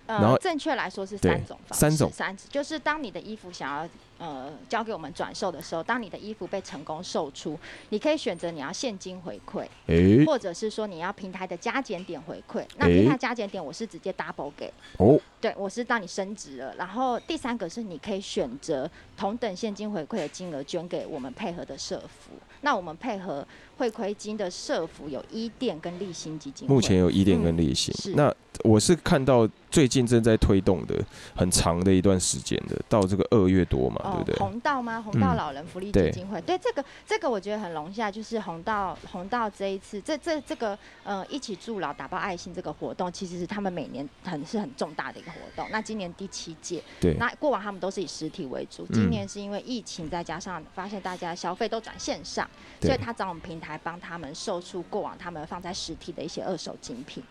[0.07, 3.89] 然后正确来说是三种方式，三种，三就是当你的衣服想要
[4.25, 7.59] 呃交给我们转售的时候，当你的衣服被成功售出，
[7.91, 12.65] 你可以选择你要现金回馈，或者是说你要平台的加减点回馈。
[12.79, 16.75] 那平台加减点我是直接 double 给，哦，对我是当你升值了。
[16.77, 22.33] 然后第三个是你可以选择同等现金回馈的金额捐给我们配合的社服。
[22.63, 27.95] 那我们配合汇亏金的社服有一店跟立新基金，目前有一店跟立新。
[28.17, 30.95] 那我是看到最近正在推动的
[31.37, 34.37] 很长的一段时间的，到这个二月多嘛，对不对？
[34.37, 35.01] 红道吗？
[35.01, 36.41] 红道老人福利基金会。
[36.43, 45.67] 对这个这个我觉得很荣幸，就是红道红道这一次这这这个呃一起助老打包爱心这个活动，其实是他们每年很是很重大的一个活动。
[45.71, 52.49] 那今年第七届，对，那过往他们都是以实体为主，今年是因为疫情再加上发现大家消费都转线上。
[52.81, 57.23] 所以他找我们平台帮他们售出过往他们放在实体的一些二手精品，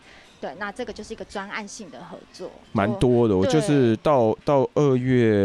[0.43, 3.38] 对，那这个就是一个专案性的合作，蛮多的。
[3.38, 5.41] 我就是到到二月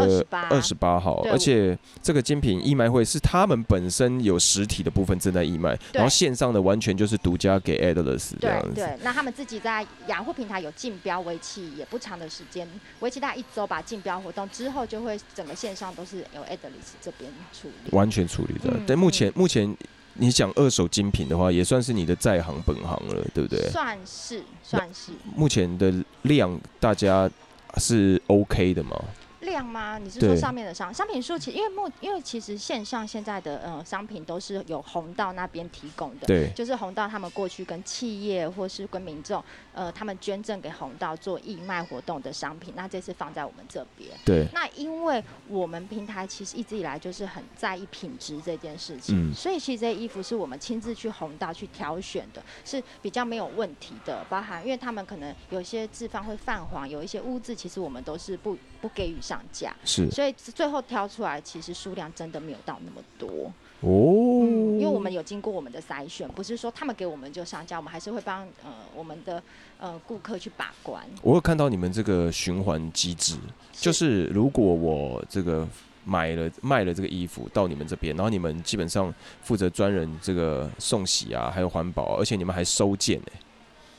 [0.50, 8.74] 二十八号，而且这个精品义卖会是他们本身有实体的部分正在义卖，然后线上的完全就是独家给 Adless 这样子。
[8.74, 13.80] 对，那他们自己在雅虎平台有竞标，为期也不长的时间，为期大概一周吧。
[13.80, 18.74] 竞标活动之后就会整个线上都是由 Adless 这边处理，完全处理的。
[18.84, 19.76] 但目前目前。
[20.18, 23.70] 你讲二手精品的话，也算是你的在行本行了，对不对？
[23.70, 25.12] 算是，算是。
[25.34, 27.30] 目前的量，大家
[27.76, 29.00] 是 OK 的吗？
[29.48, 29.98] 量吗？
[29.98, 31.38] 你是说上面的商商品数？
[31.38, 44.10] 其实因为目因为其实线上现在的呃商品都是有红道那边提供的，对，就是红道他们过去跟企业或是跟民众呃他们捐赠给红道做义卖活动的商品，那这次放在我们这边。
[44.24, 44.46] 对。
[44.52, 54.24] 那因为我们平台其实一直以来就是很在意品质这件事情，嗯所以其实这些衣服是我们亲自去红道去挑选的，是比较没有问题的。
[54.28, 59.74] 包含因为他们可能有些字方会泛黄，有一些污渍，其实我们都是不不给予上架。
[59.84, 64.44] 是，所以最后挑出来，其实数量真的没有到那么多哦。
[64.78, 69.42] 因为我们有经过我们的筛选，不是说他们给我们就上架，我们还是会帮呃我们的
[69.78, 71.04] 呃顾客去把关。
[71.22, 73.36] 我有看到你们这个循环机制，
[73.72, 75.66] 就是如果我这个
[76.04, 83.40] 买了卖了这个衣服到你们这边，然后你们基本上负责专人这个送洗啊，还有环保，而且你们还收件哎。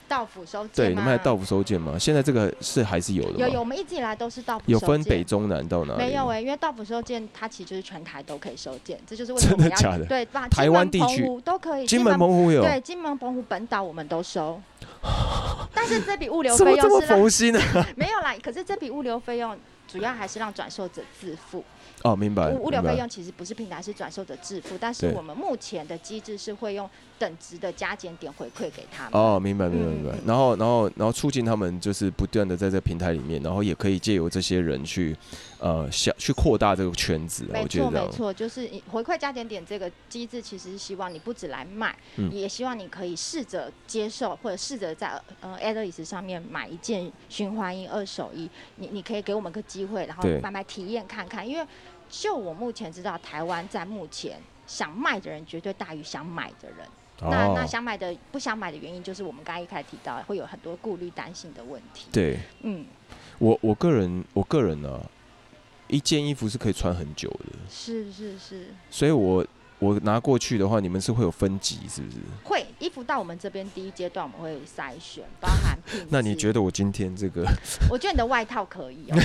[0.09, 1.97] 到府收件对，你们还到府收件吗？
[1.97, 3.35] 现在这个是还是有的吗？
[3.39, 5.95] 有有，我们一直以来都是到府有分北中南到哪？
[5.95, 10.05] 没有哎，因为到府收件它其实就是全台都可以收件，这就是为什么 真的假的？
[10.05, 14.59] 对，把台湾地区都可以，金门澎湖有对，金门澎湖本岛我们都收，
[15.73, 17.59] 但是这笔物流费用是佛心呢？
[17.95, 19.55] 没有啦，可是这笔物流费用
[19.87, 21.63] 主要还是让转售者自负。
[22.03, 22.49] 哦，明白。
[22.49, 29.11] 物物流费用其实不是平台，是转售的支付，但是我们目前的机制是会用等值的加减点回馈给他们。
[29.13, 30.21] 哦，明白，明白，明白嗯。
[30.25, 35.15] 然后，然后，然后促进他们就是不断的在这个平台里面，然后也可以借由这些人去，
[35.59, 37.53] 呃，想去扩大这个圈子啊。
[37.53, 51.45] 没错，没错，就是你回馈加减点这个机制，其实是希望你不止来卖，嗯也希望你可以试着接受，或者试着在呃 a d l i s 上面买一件循环衣、二手衣，你你可以给我们个机会，然后对买买体验看看。
[51.47, 51.65] 因为
[52.09, 56.87] 就我目前知道，台湾在目前想卖的人绝对大于想买的人。
[57.21, 62.07] 那那哦，想买的不想买的原因，就是我们刚刚一开始提到，会有很多顾虑、担心的问题。
[62.11, 62.39] 对。
[62.61, 62.85] 嗯，
[63.37, 65.01] 我我个人，我个人呢、
[65.87, 69.45] 一件衣服是可以穿很久的，是是是，所以我
[69.79, 72.17] 我拿过去的话，你们是会有分级，是不是？
[72.43, 75.79] 会衣服到我们这边第一阶段我们会筛选，包含。
[76.09, 77.45] 那你觉得我今天这个，
[77.89, 79.15] 我觉得你的外套可以哦。
[79.15, 79.17] 应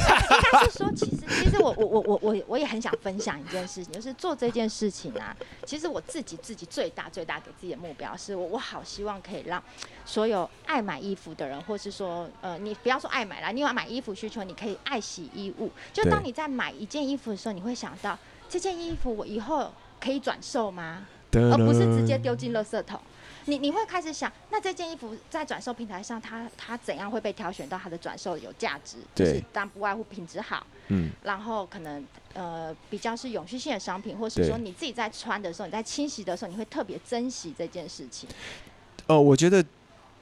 [0.52, 5.36] 该是说，其实其实我我我我我我也很想分享一件事情，就是做这件事情啊，
[5.66, 9.60] 其实我自己自己最大最大给自己的目标是我我好希望可以让
[10.04, 15.70] 所有爱买衣服的人，或是说呃你不要说爱买啦，你有买衣服需求，你可以爱洗衣物。
[15.92, 18.16] 就当你在买一件衣服的时候，你会想到
[18.48, 21.06] 这件衣服我以后可以转售吗？
[21.32, 23.00] 而不是直接丢进垃圾桶。
[23.46, 28.96] 你你会开始想，那这件衣服在转售平台上，它它怎样会被挑选到它的转售有价值？
[29.14, 32.02] 就是对当不外乎品质好，嗯，然后可能
[32.32, 38.26] 呃比较是永续性的商品，或是说你自己在穿的时候，你在清洗的时候，你会特别珍惜这件事情。
[39.08, 39.62] 哦，我觉得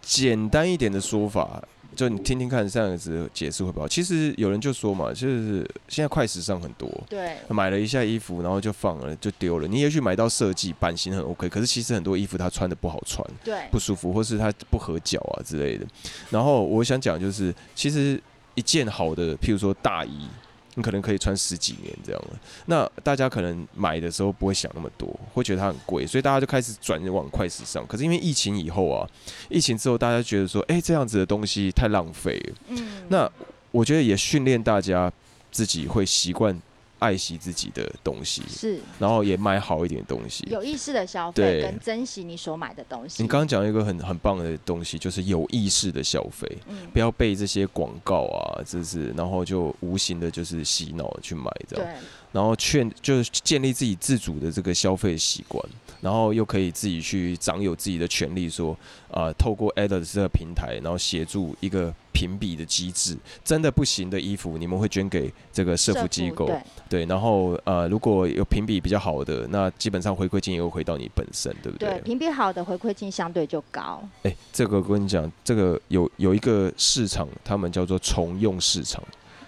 [0.00, 1.62] 简单一点的说法，
[1.94, 3.86] 就你听听看这样子解释会不好？
[3.86, 9.68] 其实有人就说嘛，就是现在快时尚很多，对，买了一下衣服，然后就放了，就丢了。
[9.68, 15.86] 你也许买到设计版型很 OK，可是其实很多衣服它穿的不好穿，对，不舒服，或是它不合脚啊之类的。
[16.30, 18.20] 然后我想讲就是，其实
[18.54, 20.28] 一件好的，譬如说大衣。
[20.74, 27.86] 你可能可以穿十几年这样了，那大家可能买的时候不会想那么多，会觉得它很贵，所以大家就开始转往快时尚。
[27.86, 29.06] 可是因为疫情以后啊，
[29.50, 32.54] 疫情之后大家觉得说，哎、这样子的东西太浪费了。
[32.68, 33.30] 嗯，那
[33.70, 35.12] 我觉得也训练大家
[35.50, 36.58] 自己会习惯
[37.02, 38.80] 爱惜自己的东西，是。
[39.00, 40.46] 然后也买好一点东西。
[40.48, 43.20] 有意识的消费跟珍惜你所买的东西。
[43.22, 51.94] 你刚刚讲一个很很棒的东西，就是有意识的消费，嗯，不要被这些广告啊，这是然后就无形的就是洗脑去买这样，对，
[52.30, 55.64] 然后劝就是建立自己自主的这个消费习惯，
[56.02, 58.76] 然后又可以自己去掌有自己的权利，说
[59.10, 74.02] 啊、透过 Adidas 这个平台，然后协助一个评比的机制，真的不行的衣服，你们会捐给这个社福机构，对，对，然后呃，如果有评比比较好的，那基本上回馈金也会回到你本身，对不对，评比好的回馈金相对就高。
[74.24, 79.02] 哎、这个我跟你讲，这个有有一个市场，他们叫做重用市场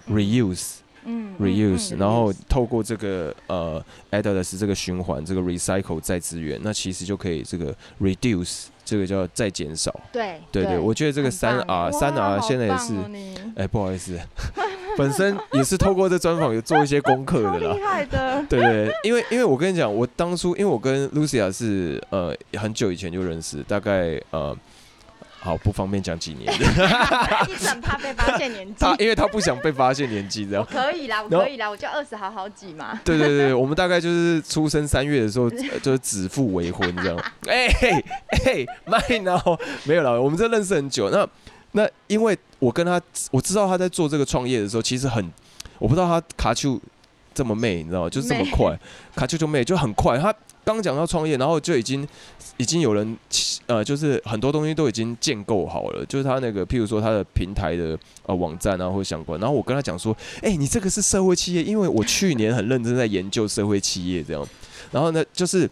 [0.07, 9.95] 嗯，reuse 嗯 reuse，、嗯然后透过这个呃 Adidas 这个循环，这个 recycle 再资源，那其实就可以这个 reduce，这个叫再减少。
[10.13, 12.93] 对对对，我觉得这个三 R 三 R 现在也是，
[13.57, 14.19] 哎、不好意思，
[14.97, 17.83] 本身也是透过这专访有做一些功课的啦厉。
[17.83, 24.57] 害的，对对，对因为因为我跟你讲，我当初因为我跟 Lucia 是呃很久以前就认识，大概呃
[25.45, 26.65] 好不方便讲几年的，
[27.53, 28.75] 一直很怕被发现年纪。
[28.81, 30.67] 他因为他不想被发现年纪这我样。
[30.71, 32.99] 可以啦，我可以啦，我就二十好好几嘛。
[33.05, 37.25] 对对对，我们大概就是出生三月的时候，呃就是指腹为婚这样。
[37.47, 37.91] 哎嘿
[38.47, 39.39] 哎，麦呢？
[39.85, 41.11] 没有啦，我们这认识很久。
[41.11, 41.29] 那
[41.73, 42.99] 那因为我跟他，
[43.31, 45.31] 我知道他在做这个创业的时候，其实很，
[45.79, 46.81] 我不知道他卡丘
[47.35, 48.09] 这么媚，你知道吗？
[48.09, 48.79] 就是这么 快，
[49.15, 50.17] 卡丘就媚，就很快。
[50.17, 50.33] 他
[50.65, 52.07] 刚讲到创业，然后就已经
[52.57, 53.17] 已经有人
[53.67, 59.39] 呃，就是很多东西都已经建构好了，就是他那个，譬如说他的平台的呃网站啊或者相关。
[59.41, 64.47] 然后我跟他讲说，哎、你这个是社会企业，因为我去年很认真在研究社会企业这样。
[64.91, 65.69] 然后呢，就是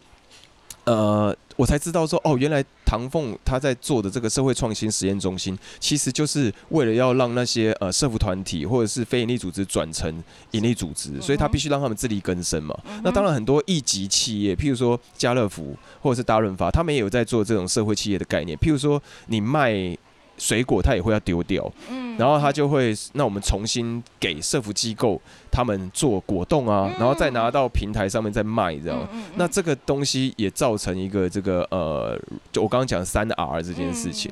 [0.84, 10.12] 呃，我才知道说，哦，原来唐凤他在做的这个社会创新实验中心，其实就是为了要让那些呃社服团体或者是非营利组织转成
[10.50, 12.76] 盈利组织，所以他必须让他们自力更生嘛。
[13.04, 18.58] 那当然，很多一级企业，譬如说家乐福或者是大润发，他们也有在做这种社会企业的概念。
[18.58, 19.96] 譬如说，你卖
[20.38, 29.08] 水果，他也会要丢掉，嗯然后他就会，那我们重新给社服机构他们做果冻啊，然后再拿到平台上面再卖，这样。
[29.12, 32.20] 嗯那这个东西也造成一个这个呃，
[32.52, 34.30] 就我刚刚讲三 R 这件事情。，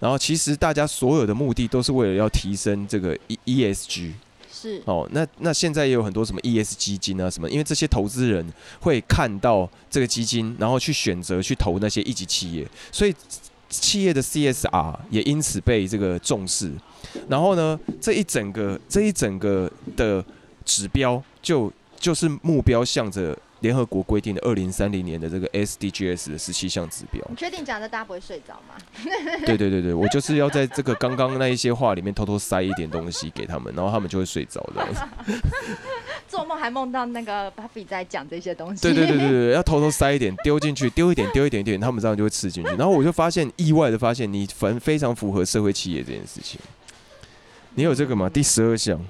[0.00, 4.12] 然后其实大家所有的目的都是为了要提升这个 E ESG
[4.52, 5.08] 是哦。
[5.12, 8.46] 那那现在也有很多什么 ES 基金啊什么，因为这些投资人
[8.80, 13.14] 会看到这个基金，然后去选择去投那些一级企业，所以。
[13.80, 16.72] 企业的 CSR 也因此被这个重视。
[17.28, 20.24] 然后呢，这一整个这一整个的
[20.64, 23.36] 指标就就是目标向着。
[23.60, 28.74] 联合国规定的二零三零年的这个 SDGs 的十七项指标，你确定讲的大家不会睡着吗？
[29.46, 35.08] 对对对对，我就是要在这个刚刚那一些话里面偷偷塞一点东西给他们，然后他们就会睡着的。
[36.34, 38.82] 做梦还梦到那个 Buffy 在讲这些东西。
[38.82, 42.70] 对对对对对，要偷偷塞一点丢进去，丢一点丢一点点，他们这样就会吃进去。
[42.70, 46.60] 然后我就发现意外的发现，你反非常符合社会企业这件事情。
[47.76, 48.28] 你有这个吗？
[48.28, 49.00] 第十二项。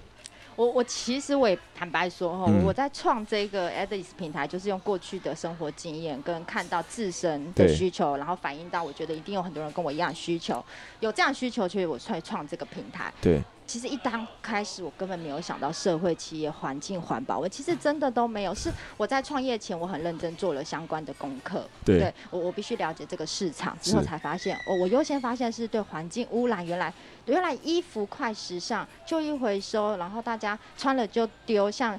[0.57, 10.65] 我我其实我也坦白说哈，我在创这个 Adis 平台，就是用过去的生活经验跟看到自身的需求，然后反映到我觉得一定有很多人跟我一样需求，
[11.01, 13.13] 有这样需求，所以我才创这个平台。
[13.21, 13.41] 对。
[13.67, 18.55] 其实一刚开始，我根本没有想到社会企业、环境环保，我其实真的都没有。
[18.55, 21.67] 是我在创业前，我很认真做了相关的功课。
[21.83, 26.65] 对，我我必须了解这个市场之后，才发现，哦，我优先发现是对环境污染。
[26.67, 26.93] 原来
[27.25, 31.99] 原来衣服快时尚就一回收，然后大家穿了就丢，像。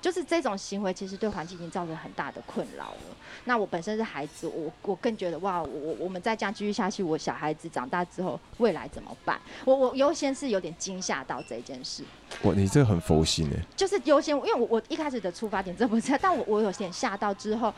[0.00, 3.16] 就是这种行为，其实对环境已经造成很大的困扰了。
[3.44, 9.40] 那我本身是孩子，我我更觉得哇，我我们再这样继续下去，我小孩子长大之后未来怎么办？
[9.64, 12.02] 我我优先是有点惊吓到这件事。
[12.42, 13.64] 哇，你这个很佛心哎。
[13.76, 17.72] 就是优先，因为我我一开始的出发点这不是，但我我有点吓到之后。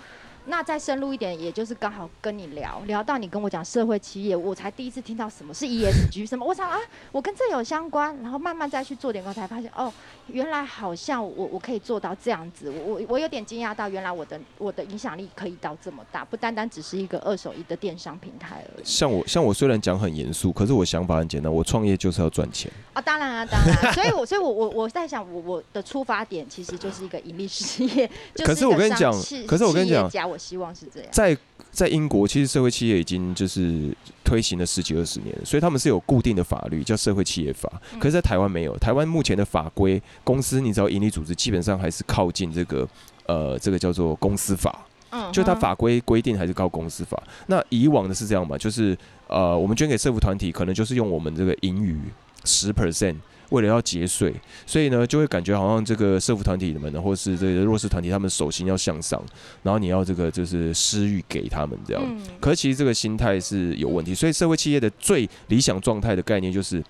[0.47, 6.45] 那再深入一点，也就是刚好跟你聊聊到你跟我讲社会企业，我才第一次听到什么是 ESG 什么。
[6.45, 6.79] 我想啊，
[7.13, 9.93] 我跟这有相关，然后慢慢再去做点，我才发现哦，
[10.27, 12.71] 原来好像我我可以做到这样子。
[12.71, 18.85] 我我我有点惊讶到，原来我的我的影响力可以到这么大，不单单只是一个二手衣的电商平台而已。
[18.85, 22.71] 像我像我虽然讲很严肃，可是我想法很简单，我创业就是要赚钱。
[22.93, 23.95] 啊，当然啊，当然。
[23.95, 28.11] 所以我所以我我我在想，我我的出发点其实就是一个盈利事业。
[28.45, 29.11] 可是我跟你讲，
[29.47, 31.09] 可是我跟你讲，我希望是这样。
[31.13, 31.37] 在
[31.71, 37.71] 在英国，其实社会企业已经就是推行了十几二十年，所以他们是有固定的法律叫社会企业法。
[38.01, 42.87] 可是，在台湾没有，台湾目前的法规，公司你知道，盈利组织基本上还是靠近这个
[43.27, 44.85] 呃，这个叫做公司法。
[45.11, 47.23] 嗯，就它法规规定还是靠公司法。
[47.47, 52.01] 那以往的是这样嘛，就是呃，我们捐给社福团体，可能就是用我们这个盈余
[52.45, 53.17] 十 percent。
[53.55, 54.35] 为了要节税，
[54.67, 59.23] 所以呢，就会感觉好像这个社福团体们呢，或是这个弱势团体，他们手心要向上，
[59.63, 62.03] 然后你要这个就是施予给他们这样。
[62.41, 66.83] 可是其实这个心态是有问题，所以社会企业的最理想状态的概念就是，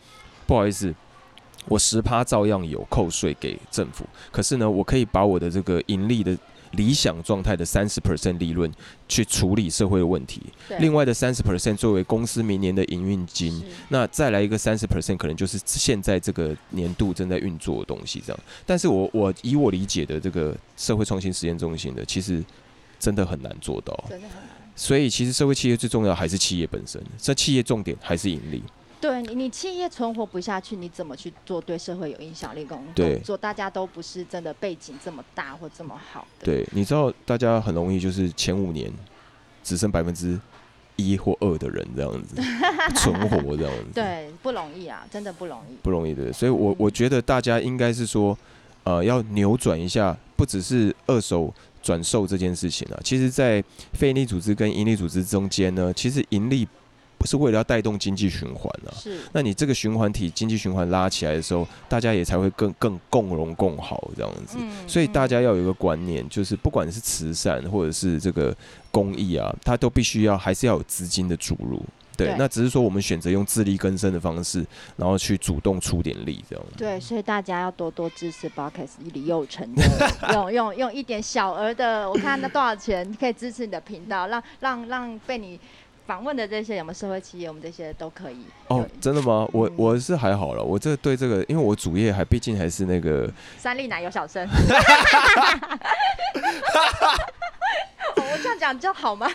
[0.47, 0.95] 不好意思，
[1.69, 6.37] 我十趴照样有扣税给政府，可是呢，我可以把我的这个盈利的。
[6.75, 8.71] 理想状态的三十 percent 利润
[9.09, 10.41] 去处理社会的问题，
[10.79, 18.41] 另外的三十 percent 作为公司明年的营运金，那再来一个三十 percent 可能就是现在这个年度正在运作的东西这样。
[18.67, 22.45] 但是我我以我理解的这个社会创新实验中心的，其实
[22.99, 24.49] 真的很难做到，真的很难。
[24.77, 28.63] 所以其实社会企业最重要还是企业本身，这企业重点还是盈利。
[29.05, 33.07] 对你，你企业存活不下去，你怎么去做对社会有影响力工作？
[33.19, 36.47] 做大家都不是真的背景这么大或这么好的。
[36.47, 38.91] 对，你知道大家很容易就是前五年
[39.63, 40.41] 只剩百分之
[40.97, 42.37] 一或二的人这样子
[42.97, 43.91] 存活这样子。
[43.93, 45.75] 对，不容易啊，真的不容易。
[45.83, 48.35] 不容易的，所以我我觉得大家应该是说，
[48.85, 52.99] 呃，要扭转一下，不只是二手转售这件事情啊。
[53.05, 53.63] 其实，在
[53.93, 56.67] 非营利组织跟盈利组织中间呢，其实盈利。
[57.25, 59.19] 是为了要带动经济循环啊，是。
[59.33, 64.57] 那你这个循环体经济循环拉起来的时候，大家也才会更更共荣共好这样子。
[64.61, 64.89] 嗯。
[64.89, 68.55] 所以大家要有一个观念，就是不管是慈善或者是这个
[68.91, 71.83] 公益啊，它都必须要还是要有资金的注入。
[72.17, 72.35] 对。
[72.39, 74.65] 那只是说我们选择用自力更生的方式，
[74.97, 76.65] 然后去主动出点力这样。
[76.77, 79.69] 对，所以大家要多多支持 b o x 李佑成，
[80.33, 85.59] 用用用一点小额的，我看那多少钱可以支持你的频道，让让让被你。
[86.07, 87.49] 访问的这些有没有社会企业？
[87.49, 88.45] 我们这些都可以。
[88.69, 89.49] 哦，真的吗？
[89.53, 90.63] 我我是还好了。
[90.63, 94.47] 我这对这个，因为我主业还毕竟还是那个三立奶油小生。
[98.17, 99.31] 我这样讲就好吗？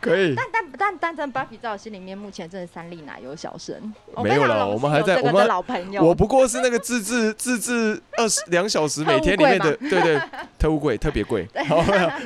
[0.00, 3.74] 可以，但但但但在 Buffy 在我心里面，目前真的三粒奶油小生
[4.22, 4.66] 没有了。
[4.68, 10.20] 我们还在我们老朋友，我不过是那个自制自制二十两小时每天里面的，对对，
[10.58, 11.46] 特务贵特别贵。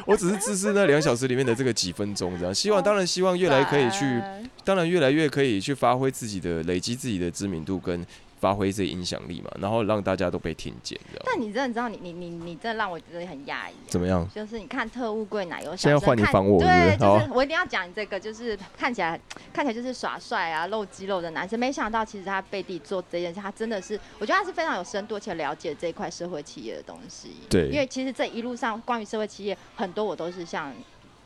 [0.06, 2.54] 我只是自制那两小时里面的这个几分钟这样。
[2.54, 4.22] 希望当然希望越来可以去，
[4.64, 8.04] 当然越来越可以去发挥自己的累积自己的知名度跟。
[8.44, 13.72] 发挥自己影响力嘛，然后让大家都被听见，但你真的知道，你你你你真的让我觉得很压抑。
[13.86, 14.28] 怎么样？
[14.34, 19.18] 就是你看特务柜奶油，现在换你防我，对，就是我一定要讲这个，就是看起来
[19.50, 27.30] 看起来就是耍帅啊、露肌肉的男生，没想到其实他背地做这件事，他真的是，我觉得他是非常有深度且了解这一块社会企业的东西。
[27.48, 30.70] 对，因为其实这一路上关于社会企业很多，我都是像。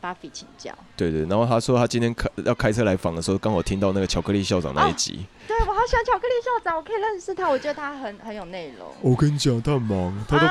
[0.01, 0.73] Buffy 请教。
[0.95, 5.25] 对对，然后他说他今天开要开车来访的时候，刚好听到那个巧克力校长那一集。
[5.49, 8.87] 对，我好喜欢巧克力校长，我可以认识他，我觉得他很很有内容。
[9.01, 10.45] 我跟你讲，他很忙，他都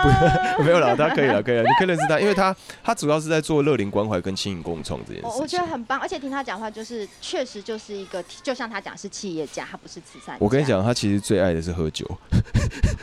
[0.56, 10.36] 不没有了，他可以了，可以了，你可以认识他，因为他他主要是在做乐龄关怀跟轻盈共创这件事我我觉得很棒，而且听他讲话，就是确实就是一个，就像他讲是企业家，他不是慈善。
[10.40, 12.05] 我跟你讲，他其实最爱的是喝酒，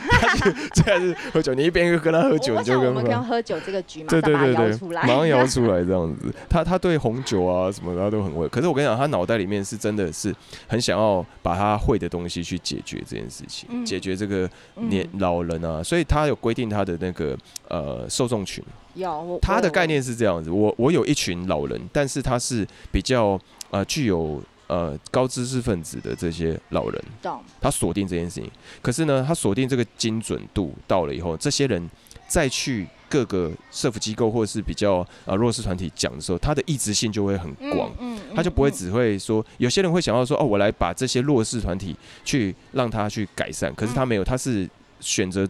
[0.10, 1.54] 他最爱是喝酒。
[1.54, 6.36] 你一边跟他喝酒，你就跟我们跟喝酒这个局嘛，对对对对，马上摇出来这样子。
[6.50, 10.36] 他他对红酒啊什么的他都很会，可是我跟你讲，他脑袋里面是真的是
[10.68, 12.60] 很想要把他会的东西去。
[12.66, 18.64] 解决这件事情，解决这个年老人啊，所以他有规定他的那个呃受众群。
[18.96, 27.04] 有，他的概念是这样子，我我有一群老人，但是他是比较呃具有呃高知识分子的这些老人。
[27.22, 27.40] 懂。
[27.62, 28.50] 他锁定这件事情，
[28.82, 31.88] 可是呢，他锁定这个精准度到了以后，这些人
[32.28, 32.88] 再去。
[33.08, 37.92] 各个社福机构或者是比较啊弱势团体讲的时候，他的意志性就会很广，
[38.36, 45.48] 他就不会只会说，有些人会想要说，哦，我来把这些弱势团体去让他去改善，可是他没有，他是选择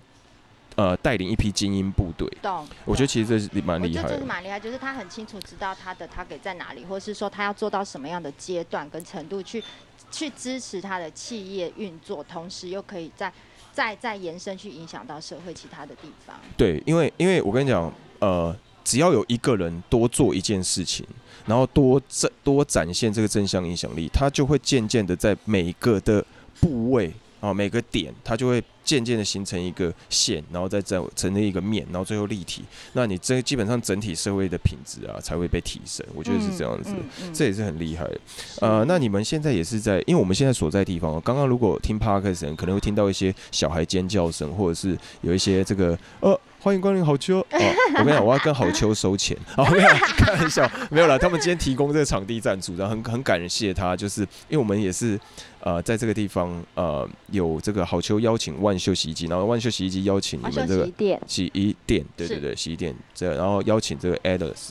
[0.75, 2.29] 呃带领一批精英部队。
[2.41, 2.67] 懂？
[2.85, 9.63] 我觉得其实这是蛮厉害，就是蛮厉害，就是他很清楚知道他的他给在哪里，或是说他要做到什么样的阶段跟程度去
[10.11, 13.31] 去支持他的企业运作，同时又可以在。
[13.75, 16.35] 再再延伸去影响到社会其他的地方。
[16.55, 18.55] 对，因为因为我跟你讲，呃，
[18.85, 21.05] 只要有一个人多做一件事情，
[21.45, 26.25] 然后多展多展现这个正向影响力，他就会渐渐的在每一个的
[26.61, 27.13] 部位。
[27.45, 32.63] 啊，每个点它就会渐渐的形成一个线，然后再再成立一个面，然后最后立体。
[32.93, 36.93] 那你这基本上整体社会的品质啊才会被提升，我觉得是这样子，
[37.33, 38.19] 这也是很厉害的。
[38.61, 46.39] 呃，那你们现在也是在，因为我们现在所在地方，刚刚如果听 Park 人可能会听到一些小孩尖叫声，或者是有一些这个呃。
[46.65, 47.45] 欢迎光临好秋。
[47.53, 47.59] 哦，
[47.99, 49.37] 我跟你讲，我要跟好秋收钱。
[49.55, 49.87] 哦，没有
[50.17, 51.15] 开玩笑，没有了。
[51.15, 55.19] 他们今天提供这个场地赞助，然后很很感谢他，就是因为我们也是
[55.59, 60.91] 呃在这个地方呃有这个好秋邀请万秀洗衣机，然后万秀洗衣机邀请你们这个
[61.27, 64.69] 洗衣店，对对对，洗衣店这，然后邀请这个 Adams，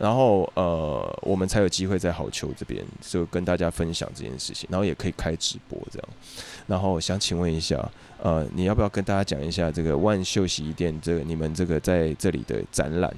[0.00, 6.08] 然后呃我们才有机会在好球这边就跟大家分享这件事情，然后也可以开直播这样。
[6.66, 7.88] 然后想请问一下。
[8.22, 13.10] 呃，你要不要跟大家讲一下这个万秀洗衣店这个你们这个在这里的展览？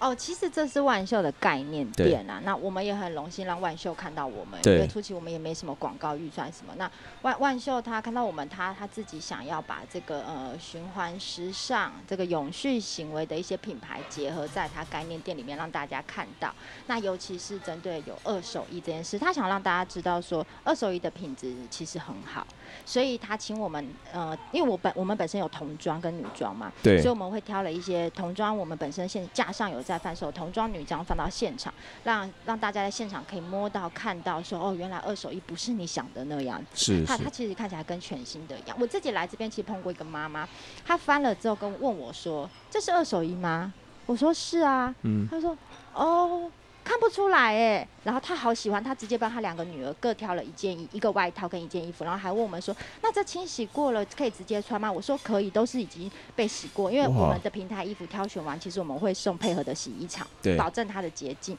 [0.00, 2.40] 哦，其实这是万秀的概念店啊。
[2.42, 6.72] 那我们也很荣幸让万秀看到我们，因为初期我们也没什么广告预算什么。
[6.78, 6.90] 那
[7.20, 16.50] 万万秀他看到我们，他他自己想要把这个呃循环时尚、这个永续行为的一些品牌结合在他概念店里面，让大家看到。
[16.86, 22.46] 那尤其是针对有二手衣这件事，他想让大家知道说，二手衣的品质其实很好。
[22.84, 31.72] 所以他请我们，呃，因为我本我们本身有童装跟女装嘛，对，所以我们会挑了一些童装，我们本身现架上有在贩售童装、女装，放到现场，
[32.04, 38.76] 让让大家在现场可以摸到、看到，说哦，原来二手衣不是你想的那样，是，它它其实看起来跟全新的一样。
[38.80, 40.48] 我自己来这边其实碰过一个妈妈，
[40.84, 43.72] 她翻了之后跟问我说：“这是二手衣吗？”
[44.06, 45.56] 我说：“是啊。”嗯，她说
[45.94, 46.50] ：“哦。”
[46.90, 60.26] 看不出来哎，然后他好喜欢，他直接帮他两个女儿各挑了一件衣，一个外套跟一件衣服，然后还问我们说：“那这清洗过了可以直接穿吗？”我说：“可以，都是已经被洗过，因为我们的平台衣服挑选完，其实我们会送配合的洗衣厂，
[60.58, 61.56] 保证它的洁净。”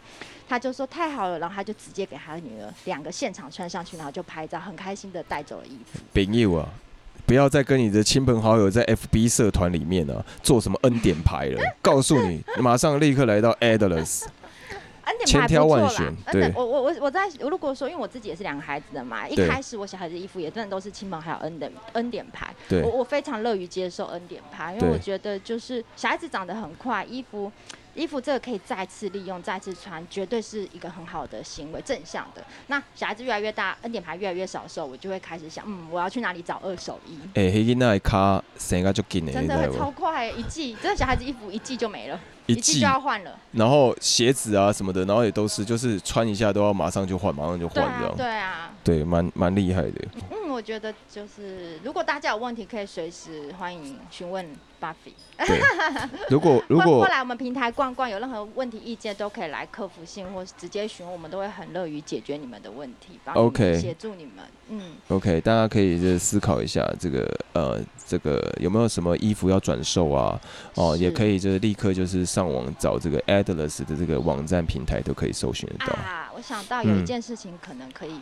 [0.49, 5.97] 他就说：“太好了！”然后他就直接给他的女儿两个现场穿上去，然后就拍照，很开心的带走了衣服。
[6.13, 6.67] 朋友啊，
[7.25, 14.25] 不要再跟你的亲朋好友在 FB 社团里面啊做什么恩典牌了， 告诉你，马上立刻来到 Adlers。
[15.25, 22.53] 千挑万选，对，我我我我在如果说，因为我自己也是两个孩子的嘛，一开始我小孩子衣服也真的都是亲朋还有恩典恩典牌，
[22.83, 27.51] 我我非常乐于接受恩典牌，因为我觉得就是小孩子长得很快，衣服。
[27.93, 32.41] 衣服这个可以再次利用、再次穿，绝对是一个很好的行为，正向的。
[32.67, 37.19] 那小孩子越来越大，恩典牌越来越少的时候，我就会开始想，嗯，我要去哪里找二手衣？
[37.33, 43.37] 哎，黑那卡生个就紧的，真的会超快，一季，真的小孩子衣服一季就没了，一季就要换了。
[43.51, 48.15] 然后鞋子啊什么的，然后也都是，就是穿一下都要马上就换，马上就换这样。
[48.17, 50.07] 对啊，对，蛮蛮厉害的。
[50.31, 54.45] 嗯，我觉得就是如果大家有问题，可以随时欢迎询问。
[54.81, 55.61] Buffy，对，
[56.27, 64.43] 如果如果过来我们平台逛逛，有任何问题意见都可以来客服信或是直接询问，我们都会很乐于解决你们的问题，帮 OK 协助你们。
[64.69, 70.41] 嗯，OK，大家可以就思考一下这个呃，这个有没有什么衣服要转售啊？
[70.73, 75.93] 哦，也可以就是立刻就是上网找这个 Adless 的这个网站平台都可以搜寻得到。
[75.93, 78.19] 啊，我想到有一件事情可能可以。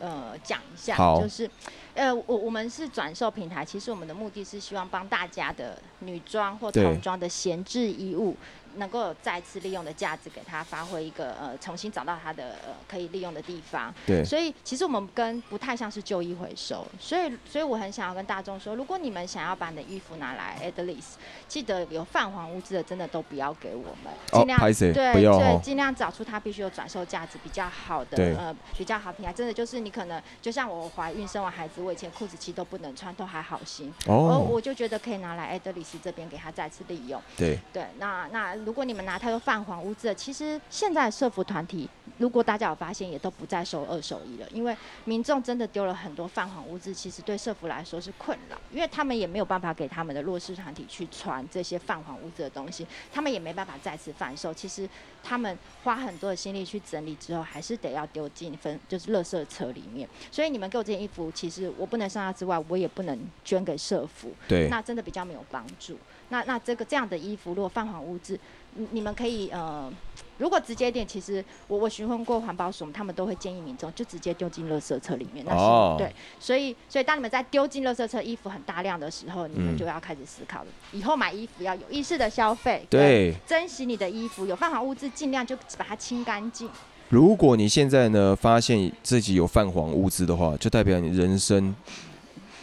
[0.00, 1.48] 呃，讲一下，就是，
[1.94, 8.36] 呃，我我们是转售平台，其实我们的目的是希望帮大家的女装或童装的闲置衣物，
[8.76, 13.92] 能够有再次利用的价值，给它发挥一个呃重新找到它的呃可以利用的地方。
[14.06, 21.18] 对，所以其实我们跟不太像是旧衣回收，所以所以我很想要跟大众说，如果你们想要把你的衣服拿来 a d l e a s
[21.48, 37.20] 记得有泛黄污渍的，真的都不要给我们，尽量、拍谁对对尽量找出它必须有转售价值比较好的呃比较好品牌，真的就是你可能就像我怀孕生完孩子，我以前裤子其实都不能穿，都还好心，哦，我就觉得可以拿来 a d l e a s 这边给它再次利用。
[37.36, 41.88] 对，对，那那如果你们拿太多泛黄污渍的，其实现在的社服团体，
[42.18, 54.52] 如果大家有发现，也都不再收二手衣了，因为民众真的丢了很多泛黄污渍，其实对社服来说是困扰，因为他们也没有办法给他们的弱势团体去穿这些泛黄污渍的东西，他们也没办法再次贩售。
[54.54, 54.88] 其实
[55.22, 60.08] 他们花很多的心力去整理之后，还是得要丢进分就是垃圾车里面。
[60.30, 64.32] 所以你们给我这件衣服，其实我不能上架之外，我也不能捐给社服。
[64.48, 65.98] 对，那真的比较没有帮助。
[66.30, 68.38] 那那这个这样的衣服，如果泛黄污渍，
[68.74, 69.92] 你你们可以呃，
[70.38, 75.44] 如果直接点，其实我我询问过环保署，他们都会建议民众就直接丢进垃圾车里面。
[75.46, 83.34] 那是、哦对，所以所以当你们在丢进垃圾车衣服很大量的时候，你们嗯就要开始思考了，以后买衣服要有意识的消费，对。
[83.46, 86.68] 珍惜你的衣服，有泛黄物质尽量就把它清干净。
[87.10, 91.72] 如果你现在呢发现自己有泛黄物质的话，就代表你人生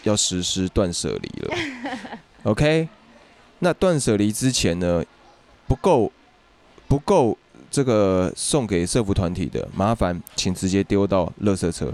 [0.03, 1.55] 要实施断舍离了。
[2.43, 2.89] OK，
[3.59, 5.01] 那断舍离之前呢，
[5.72, 6.11] 不够
[6.89, 7.38] 不够
[7.69, 11.89] 这个送给社服团体的，麻烦请直接丢到垃圾车。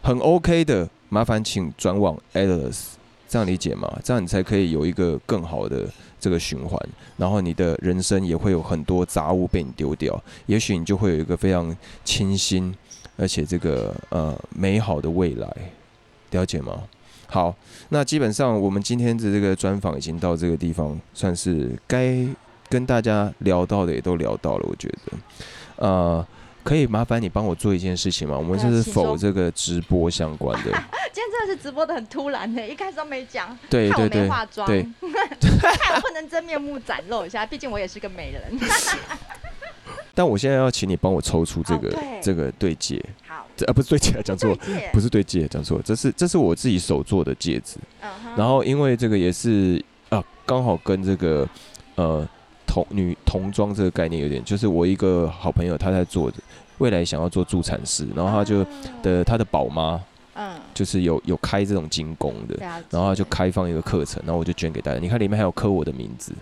[0.00, 2.78] 很 OK 的，麻烦请转往 Atlas，
[3.28, 4.00] 这样理解吗？
[4.02, 5.86] 这样你才可以有一个更好的
[6.18, 6.80] 这个循环，
[7.18, 12.74] 然后你的人生也会有很多杂物被你丢掉，也许你就会有一个非常清新
[13.18, 15.54] 而且这个呃美好的未来，
[16.30, 16.84] 了解吗？
[17.26, 17.54] 好，
[17.90, 22.26] 那基本上我们今天的这个专访已经到这个地方，算是该
[22.70, 26.26] 跟大家聊到的也都聊到了，我觉得，呃。
[26.62, 28.36] 可以麻烦你帮我做一件事情吗？
[28.36, 30.70] 我们这是否这个直播相关的？
[31.10, 34.82] 今天真的是直播的很突然呢，一开始都没讲，对我对对没化妆，对，
[35.58, 38.42] 害我不能真面目展露一下，毕竟我也是个美人。
[40.14, 47.78] 但我现在要请你帮我抽出这个、这个对戒，好，这啊不是对戒，讲错，对戒不是对戒，讲错，这是这是我自己手做的戒指。
[48.36, 51.48] 然后因为这个也是啊，刚好跟这个
[51.94, 52.28] 呃
[52.70, 56.36] 童女童装这个概念有点，就是我一个好朋友他在做的，
[56.78, 58.64] 未来想要做助产师，然后他就
[59.02, 60.00] 的他的宝妈
[60.34, 62.56] 嗯，就是有有开这种精工的。
[62.88, 65.00] 然后他就开放一个课程，然后我就捐给大家。
[65.00, 66.32] 你看里面还有刻我的名字，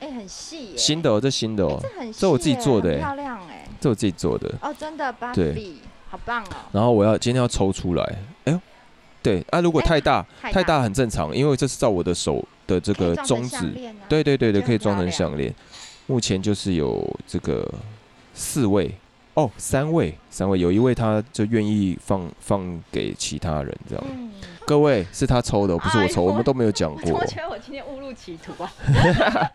[0.00, 4.52] 哎很细耶，新的哦，这新的哦，这很这我自己做的哎漂亮哎，这我自己做的。
[4.60, 5.74] 哦真的对
[6.10, 8.02] 好棒哦，然后我要今天要抽出来，
[8.44, 8.60] 哎呦，
[9.22, 15.52] 对啊，如果太大、太太大很正常，因为这是照我的手的这个中指，啊对对对对，可以装成项链。
[16.06, 17.68] 目前就是有这个
[18.32, 18.94] 四位
[19.34, 24.04] 哦，三位，三位，有一位他就愿意放放给其他人这样。
[24.08, 24.30] 嗯，
[24.64, 27.26] 各位是他抽的，不是我抽，哎我们都没有讲过我。
[27.26, 28.72] 觉得我今天误入歧途啊？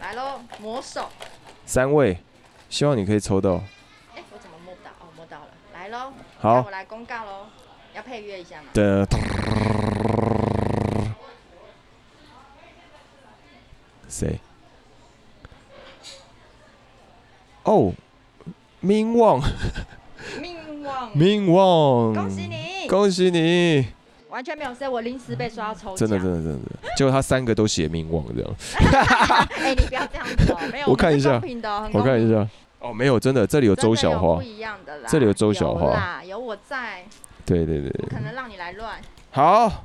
[0.00, 1.08] 来喽，魔手，
[1.64, 2.18] 三位，
[2.68, 3.54] 希望你可以抽到。
[4.14, 4.90] 哎我怎么摸不到？
[5.00, 7.46] 哦摸到了，来喽，那好我来公告喽，
[7.94, 8.68] 要配乐一下吗？
[8.72, 9.06] 的，
[14.16, 14.40] 谁？
[17.64, 17.92] 哦
[18.82, 19.42] ，minh 旺，
[20.40, 23.88] 命旺，minh 旺，恭喜你，恭喜你！
[24.28, 28.54] 完全没有事，我临时被说要抽奖，真的，真的，真的，结果他三个都写 minh 旺这样。
[29.58, 31.42] 哎，你不要这样子哦， 没有，我看一下。
[31.92, 32.48] 我看一下，
[32.78, 37.04] 哦，没有，真的，这里有周小花不，一样的啦，这里有周小花啦，有我在，
[37.44, 39.00] 对对对，不可能让你来乱。
[39.30, 39.84] 好。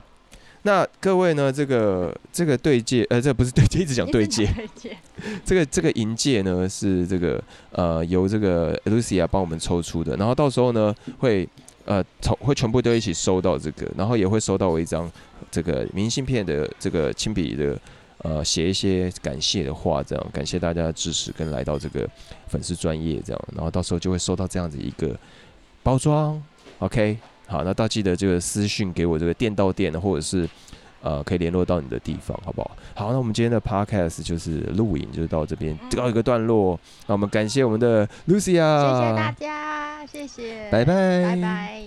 [0.63, 1.51] 那各位呢？
[1.51, 4.45] 这个这个对戒，呃，这不是对戒， 一直讲对戒。
[4.55, 4.97] 对 戒，
[5.43, 11.49] 这个这个银戒呢是这个呃由这个 Lucia 帮我们抽出的，然后到时候呢会
[11.85, 15.11] 呃从会全部都一起收到这个，然后也会收到我一张
[15.49, 17.79] 这个明信片的这个亲笔的
[18.19, 20.27] 呃写一些感谢的话，这样。
[20.31, 22.07] 感谢大家的支持跟来到这个
[22.47, 25.19] 粉丝专业这样，然后到时候就会收到这样子一个
[25.81, 26.39] 包装
[26.77, 27.17] ，OK，
[27.51, 30.47] 好，那到记得这个私讯给我这个店到店或者是。
[31.03, 32.77] 呃，可以联络到你的地方，好不好？
[32.93, 36.79] 好，那我们今天的 podcast 就是录影，就是到这边嗯告一个段落。
[37.07, 41.35] 那我们感谢我们的 Lucia，谢谢大家，谢谢，拜拜，拜。
[41.41, 41.83] 拜。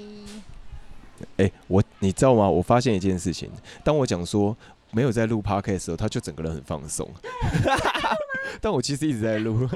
[1.36, 2.50] 哎、我你知道吗？
[2.50, 3.48] 我发现一件事情，
[3.84, 4.56] 当我讲说
[4.90, 7.08] 没有在录 podcast 的时候，他就整个人很放松。
[8.60, 9.68] 但我其实一直在录。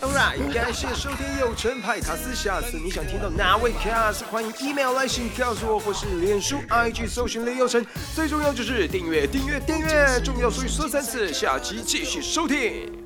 [0.00, 13.05] Alright，感谢收听有成派卡斯，下次你想听到哪位卡斯，欢迎 email 来信告诉我，或是脸书 IG 搜寻雷有成，最重要就是订阅订阅订阅，重要所以说三次，下期继续收听。